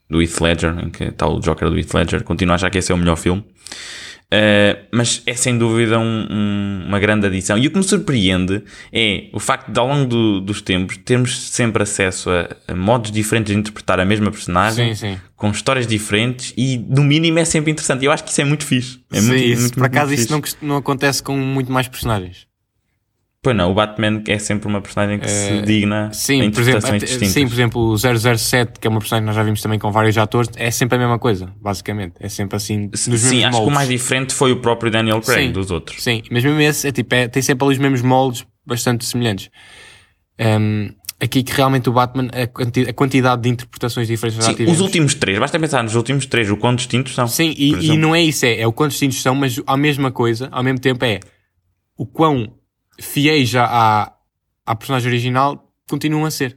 do 0.09 0.21
Heath 0.21 0.41
Ledger, 0.41 0.79
em 0.79 0.91
que 0.91 1.05
está 1.05 1.27
o 1.27 1.41
Joker 1.41 1.71
do 1.71 1.79
Heath 1.79 1.95
Ledger. 1.95 2.23
Continuo 2.23 2.53
a 2.53 2.57
achar 2.57 2.71
que 2.71 2.79
esse 2.79 2.93
é 2.93 2.95
o 2.95 2.99
melhor 2.99 3.17
filme. 3.17 3.45
Uh, 4.35 4.87
mas 4.91 5.23
é 5.27 5.35
sem 5.35 5.57
dúvida 5.57 5.97
um, 5.97 6.27
um, 6.29 6.85
uma 6.89 6.99
grande 6.99 7.27
adição. 7.27 7.57
E 7.57 7.69
o 7.69 7.71
que 7.71 7.79
me 7.79 7.85
surpreende 7.85 8.65
é 8.93 9.29
o 9.33 9.39
facto 9.39 9.71
de, 9.71 9.79
ao 9.79 9.87
longo 9.87 10.07
do, 10.07 10.41
dos 10.41 10.61
tempos, 10.61 10.97
termos 10.97 11.51
sempre 11.51 11.85
acesso 11.85 12.31
a, 12.31 12.49
a, 12.67 12.75
modos 12.75 13.13
diferentes 13.13 13.55
de 13.55 13.61
interpretar 13.61 14.01
a 14.01 14.05
mesma 14.05 14.33
personagem, 14.33 14.93
sim, 14.97 15.15
sim. 15.15 15.21
com 15.37 15.51
histórias 15.51 15.87
diferentes, 15.87 16.53
e 16.57 16.79
no 16.79 17.05
mínimo 17.05 17.39
é 17.39 17.45
sempre 17.45 17.71
interessante. 17.71 18.03
E 18.03 18.07
eu 18.07 18.13
acho 18.13 18.25
que 18.25 18.31
isso 18.31 18.41
é 18.41 18.45
muito 18.45 18.67
fixe. 18.67 18.99
É 19.13 19.21
sim, 19.21 19.29
muito, 19.29 19.45
isso, 19.45 19.61
muito, 19.61 19.75
por 19.75 19.81
muito, 19.81 19.93
acaso 19.93 20.09
muito 20.09 20.21
isso 20.21 20.59
não, 20.61 20.69
não 20.69 20.77
acontece 20.79 21.23
com 21.23 21.37
muito 21.37 21.71
mais 21.71 21.87
personagens. 21.87 22.47
Pois 23.45 23.55
não, 23.57 23.71
o 23.71 23.75
Batman 23.75 24.23
é 24.27 24.39
sempre 24.39 24.67
uma 24.67 24.81
personagem 24.81 25.19
que 25.21 25.29
se 25.31 25.61
digna 25.63 26.07
a 26.09 26.13
Sim, 26.15 26.51
por 26.51 26.61
exemplo, 26.63 26.79
interpretações 26.79 27.03
distintas. 27.03 27.29
sim, 27.29 27.47
por 27.47 27.53
exemplo, 27.55 27.81
o 27.93 27.97
007, 27.99 28.81
que 28.81 28.87
é 28.87 28.91
uma 28.91 28.99
personagem 29.01 29.23
que 29.25 29.27
nós 29.27 29.37
já 29.37 29.43
vimos 29.43 29.61
também 29.61 29.79
com 29.79 29.93
vários 29.93 30.17
atores, 30.17 30.51
é 30.57 30.71
sempre 30.71 30.97
a 30.97 30.99
mesma 30.99 31.19
coisa, 31.19 31.53
basicamente. 31.61 32.15
É 32.21 32.29
sempre 32.31 32.57
assim, 32.57 32.89
nos 32.91 33.07
mesmos 33.07 33.21
Sim, 33.29 33.45
acho 33.45 33.51
que 33.51 33.57
o 33.57 33.59
moldes. 33.61 33.75
mais 33.75 33.89
diferente 33.91 34.33
foi 34.35 34.51
o 34.51 34.57
próprio 34.61 34.91
Daniel 34.91 35.21
Craig 35.21 35.47
Sim. 35.49 35.53
dos 35.53 35.71
outros. 35.71 36.03
Sim, 36.03 36.23
mas 36.31 36.43
mesmo 36.43 36.59
esse 36.61 36.89
é, 36.89 36.93
tipo, 36.93 37.15
é- 37.15 37.29
tem 37.29 37.43
sempre 37.43 37.65
ali 37.67 37.75
os 37.75 37.79
mesmos 37.79 38.01
moldes 38.01 38.47
bastante 38.67 39.05
semelhantes. 39.05 39.51
Hum, 40.41 40.91
aqui 41.21 41.43
que 41.43 41.53
realmente 41.53 41.89
o 41.89 41.93
Batman, 41.93 42.29
a, 42.33 42.47
quanti- 42.47 42.89
a 42.89 42.93
quantidade 42.93 43.43
de 43.43 43.49
interpretações 43.51 44.09
diferentes 44.09 44.39
que 44.39 44.43
já 44.45 44.51
Sim, 44.51 44.57
tivemos. 44.57 44.79
os 44.79 44.83
últimos 44.83 45.15
três, 45.15 45.39
basta 45.39 45.59
pensar 45.61 45.83
nos 45.85 45.95
últimos 45.95 46.27
três, 46.27 46.51
o 46.51 46.57
quão 46.57 46.75
distintos 46.75 47.15
são. 47.15 47.29
Sim, 47.29 47.55
e, 47.57 47.73
e 47.93 47.97
não 47.99 48.15
é 48.15 48.23
isso, 48.23 48.45
é, 48.47 48.61
é 48.61 48.67
o 48.67 48.73
quão 48.73 48.89
distintos 48.89 49.21
são, 49.23 49.35
mas 49.35 49.61
a 49.67 49.77
mesma 49.77 50.11
coisa, 50.11 50.49
ao 50.51 50.63
mesmo 50.63 50.79
tempo 50.81 51.05
é 51.05 51.21
o 51.97 52.05
quão 52.07 52.53
fiéis 53.01 53.55
à, 53.55 54.13
à 54.67 54.75
personagem 54.77 55.09
original 55.09 55.71
continuam 55.89 56.25
a 56.25 56.31
ser. 56.31 56.57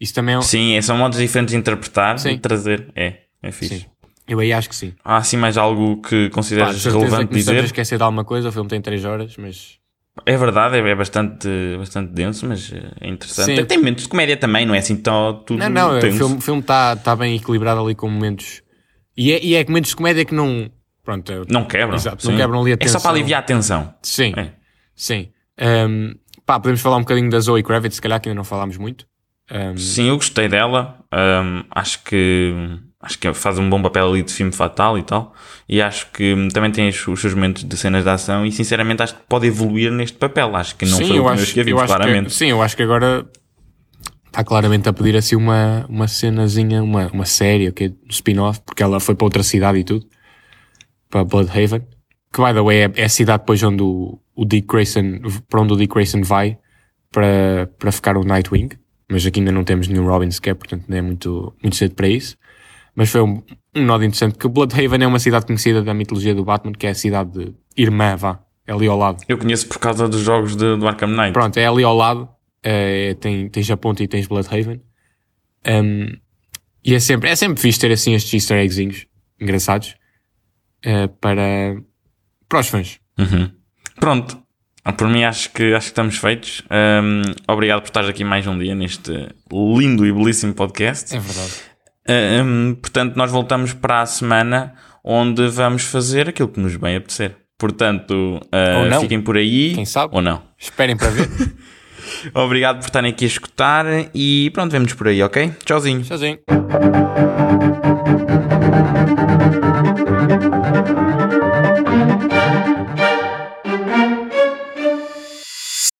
Isso 0.00 0.14
também 0.14 0.34
é 0.34 0.38
um- 0.38 0.42
Sim, 0.42 0.80
são 0.82 0.96
modos 0.96 1.18
diferentes 1.18 1.52
de 1.52 1.58
interpretar 1.58 2.18
Sim. 2.18 2.30
e 2.30 2.38
trazer. 2.38 2.90
É, 2.94 3.18
é 3.42 3.52
fixe. 3.52 3.80
Sim. 3.80 3.86
Eu 4.26 4.38
aí 4.38 4.52
acho 4.52 4.68
que 4.68 4.76
sim. 4.76 4.94
Há 5.04 5.16
assim 5.16 5.36
mais 5.36 5.56
algo 5.58 6.00
que 6.02 6.30
consideras 6.30 6.84
relevante 6.84 7.26
que 7.26 7.32
nos 7.32 7.40
estamos 7.40 7.48
a 7.48 7.52
dizer? 7.52 7.64
esquecer 7.64 7.96
de 7.98 8.04
alguma 8.04 8.24
coisa, 8.24 8.48
o 8.48 8.52
filme 8.52 8.68
tem 8.68 8.80
3 8.80 9.04
horas, 9.04 9.36
mas 9.36 9.78
É 10.24 10.36
verdade, 10.36 10.76
é, 10.76 10.88
é 10.88 10.94
bastante, 10.94 11.48
bastante 11.78 12.12
denso, 12.12 12.46
mas 12.46 12.72
é 13.00 13.08
interessante. 13.08 13.56
Sim. 13.56 13.64
Tem 13.64 13.78
momentos 13.78 14.04
de 14.04 14.08
comédia 14.08 14.36
também, 14.36 14.64
não 14.64 14.74
é 14.74 14.78
assim 14.78 14.96
tão 14.96 15.42
tudo 15.44 15.58
Não, 15.58 15.68
não, 15.68 15.96
o 15.96 16.00
tenso. 16.00 16.16
filme 16.16 16.34
está 16.36 16.44
filme 16.44 16.62
tá, 16.62 16.96
tá 16.96 17.16
bem 17.16 17.34
equilibrado 17.36 17.80
ali 17.80 17.94
com 17.94 18.08
momentos. 18.08 18.62
E 19.16 19.32
é, 19.32 19.44
e 19.44 19.54
é 19.56 19.64
momentos 19.64 19.90
de 19.90 19.96
comédia 19.96 20.24
que 20.24 20.34
não. 20.34 20.70
Pronto, 21.02 21.32
Não 21.48 21.64
quebram. 21.64 21.96
Exato, 21.96 22.30
não 22.30 22.36
quebram 22.36 22.60
ali 22.60 22.72
a 22.72 22.74
É 22.74 22.76
só 22.76 22.84
tensão. 22.84 23.00
para 23.00 23.10
aliviar 23.10 23.40
a 23.40 23.44
tensão. 23.44 23.94
Sim, 24.02 24.32
É. 24.36 24.52
sim. 24.94 25.28
Um, 25.60 26.14
pá, 26.46 26.58
podemos 26.58 26.80
falar 26.80 26.96
um 26.96 27.00
bocadinho 27.00 27.30
da 27.30 27.38
Zoe 27.40 27.62
Kravitz, 27.62 27.96
se 27.96 28.02
calhar 28.02 28.20
que 28.20 28.28
ainda 28.28 28.36
não 28.36 28.44
falámos 28.44 28.76
muito. 28.76 29.06
Um, 29.50 29.76
Sim, 29.76 30.08
eu 30.08 30.16
gostei 30.16 30.48
dela. 30.48 30.98
Hum, 31.12 31.64
acho 31.70 32.02
que 32.04 32.54
acho 33.02 33.18
que 33.18 33.32
faz 33.32 33.58
um 33.58 33.68
bom 33.68 33.80
papel 33.80 34.10
ali 34.10 34.22
de 34.22 34.32
filme 34.32 34.52
fatal 34.52 34.98
e 34.98 35.02
tal. 35.02 35.34
E 35.68 35.80
acho 35.80 36.10
que 36.12 36.48
também 36.52 36.70
tem 36.70 36.88
os, 36.88 37.08
os 37.08 37.20
seus 37.20 37.34
momentos 37.34 37.64
de 37.64 37.76
cenas 37.76 38.04
de 38.04 38.10
ação 38.10 38.44
e 38.44 38.52
sinceramente 38.52 39.02
acho 39.02 39.14
que 39.14 39.22
pode 39.28 39.46
evoluir 39.46 39.90
neste 39.90 40.16
papel. 40.18 40.54
Acho 40.54 40.76
que 40.76 40.84
não 40.84 40.98
sim, 40.98 41.08
foi 41.08 41.18
o 41.18 41.28
acho, 41.28 41.52
que 41.52 41.62
vimos, 41.64 41.84
claramente. 41.84 42.26
Que, 42.26 42.34
sim, 42.34 42.46
eu 42.46 42.62
acho 42.62 42.76
que 42.76 42.82
agora 42.82 43.26
está 44.26 44.44
claramente 44.44 44.88
a 44.88 44.92
pedir 44.92 45.16
assim 45.16 45.34
uma, 45.34 45.84
uma 45.88 46.06
cenazinha, 46.06 46.82
uma, 46.82 47.08
uma 47.08 47.24
série, 47.24 47.68
okay, 47.68 47.88
um 47.88 48.10
spin-off, 48.10 48.60
porque 48.64 48.82
ela 48.82 49.00
foi 49.00 49.14
para 49.14 49.24
outra 49.24 49.42
cidade 49.42 49.78
e 49.78 49.84
tudo, 49.84 50.06
para 51.08 51.24
Bloodhaven, 51.24 51.80
que 52.32 52.40
by 52.40 52.54
the 52.54 52.60
way 52.60 52.82
é, 52.82 52.92
é 52.94 53.04
a 53.04 53.08
cidade 53.08 53.40
depois 53.40 53.60
onde 53.62 53.82
o, 53.82 54.20
o 54.40 54.44
Dick 54.46 54.66
Grayson, 54.66 55.20
para 55.50 55.60
onde 55.60 55.74
o 55.74 55.76
Dick 55.76 55.92
Grayson 55.92 56.22
vai 56.22 56.56
para, 57.12 57.70
para 57.78 57.92
ficar 57.92 58.16
o 58.16 58.24
Nightwing, 58.24 58.70
mas 59.06 59.26
aqui 59.26 59.38
ainda 59.38 59.52
não 59.52 59.64
temos 59.64 59.86
nenhum 59.86 60.06
Robin 60.06 60.30
sequer, 60.30 60.54
portanto 60.54 60.86
não 60.88 60.96
é 60.96 61.02
muito, 61.02 61.54
muito 61.62 61.76
cedo 61.76 61.94
para 61.94 62.08
isso. 62.08 62.38
Mas 62.94 63.10
foi 63.10 63.20
um, 63.20 63.42
um 63.76 63.84
nó 63.84 63.96
interessante, 63.96 64.38
que 64.38 64.48
Bloodhaven 64.48 65.02
é 65.02 65.06
uma 65.06 65.18
cidade 65.18 65.44
conhecida 65.44 65.82
da 65.82 65.92
mitologia 65.92 66.34
do 66.34 66.42
Batman, 66.42 66.72
que 66.72 66.86
é 66.86 66.90
a 66.90 66.94
cidade 66.94 67.32
de 67.32 67.54
irmã, 67.76 68.16
vá, 68.16 68.40
é 68.66 68.72
ali 68.72 68.86
ao 68.86 68.96
lado. 68.96 69.22
Eu 69.28 69.36
conheço 69.36 69.68
por 69.68 69.78
causa 69.78 70.08
dos 70.08 70.22
jogos 70.22 70.56
de, 70.56 70.74
do 70.74 70.88
Arkham 70.88 71.08
Knight. 71.08 71.32
Pronto, 71.32 71.58
é 71.58 71.66
ali 71.66 71.84
ao 71.84 71.94
lado. 71.94 72.26
eh, 72.62 73.14
tem, 73.20 73.46
tens 73.50 73.70
a 73.70 73.76
ponte 73.76 74.02
e 74.02 74.08
tens 74.08 74.26
Bloodhaven. 74.26 74.80
Um, 75.66 76.16
e 76.82 76.94
é 76.94 76.98
sempre, 76.98 77.28
é 77.28 77.36
sempre 77.36 77.60
fixe 77.60 77.78
ter 77.78 77.92
assim 77.92 78.14
estes 78.14 78.32
easter 78.32 78.56
eggzinhos 78.56 79.06
engraçados 79.38 79.96
eh, 80.82 81.08
para, 81.20 81.76
para 82.48 82.60
os 82.60 82.68
fãs. 82.68 82.98
Uhum. 83.18 83.59
Pronto. 84.00 84.38
Ah, 84.82 84.92
Por 84.92 85.08
mim 85.08 85.24
acho 85.24 85.50
que, 85.52 85.74
acho 85.74 85.86
que 85.86 85.90
estamos 85.90 86.16
feitos. 86.16 86.62
Hum, 86.70 87.22
obrigado 87.46 87.82
por 87.82 87.88
estar 87.88 88.04
aqui 88.08 88.24
mais 88.24 88.46
um 88.46 88.58
dia 88.58 88.74
neste 88.74 89.12
lindo 89.52 90.06
e 90.06 90.12
belíssimo 90.12 90.54
podcast. 90.54 91.14
É 91.14 91.20
verdade. 91.20 91.52
Hum, 92.42 92.74
portanto, 92.80 93.14
nós 93.14 93.30
voltamos 93.30 93.74
para 93.74 94.00
a 94.00 94.06
semana 94.06 94.74
onde 95.04 95.46
vamos 95.48 95.82
fazer 95.84 96.30
aquilo 96.30 96.48
que 96.48 96.58
nos 96.58 96.76
bem 96.76 96.96
apetecer. 96.96 97.36
Portanto, 97.58 98.40
não. 98.88 99.02
fiquem 99.02 99.20
por 99.20 99.36
aí. 99.36 99.74
Quem 99.74 99.84
sabe? 99.84 100.14
Ou 100.14 100.22
não. 100.22 100.42
Esperem 100.58 100.96
para 100.96 101.10
ver. 101.10 101.28
Obrigado 102.34 102.78
por 102.78 102.86
estarem 102.86 103.12
aqui 103.12 103.24
a 103.24 103.28
escutar 103.28 103.84
e 104.14 104.50
pronto, 104.54 104.72
vemos 104.72 104.94
por 104.94 105.08
aí, 105.08 105.22
ok? 105.22 105.52
Tchauzinho. 105.64 106.02
Tchauzinho. 106.02 106.38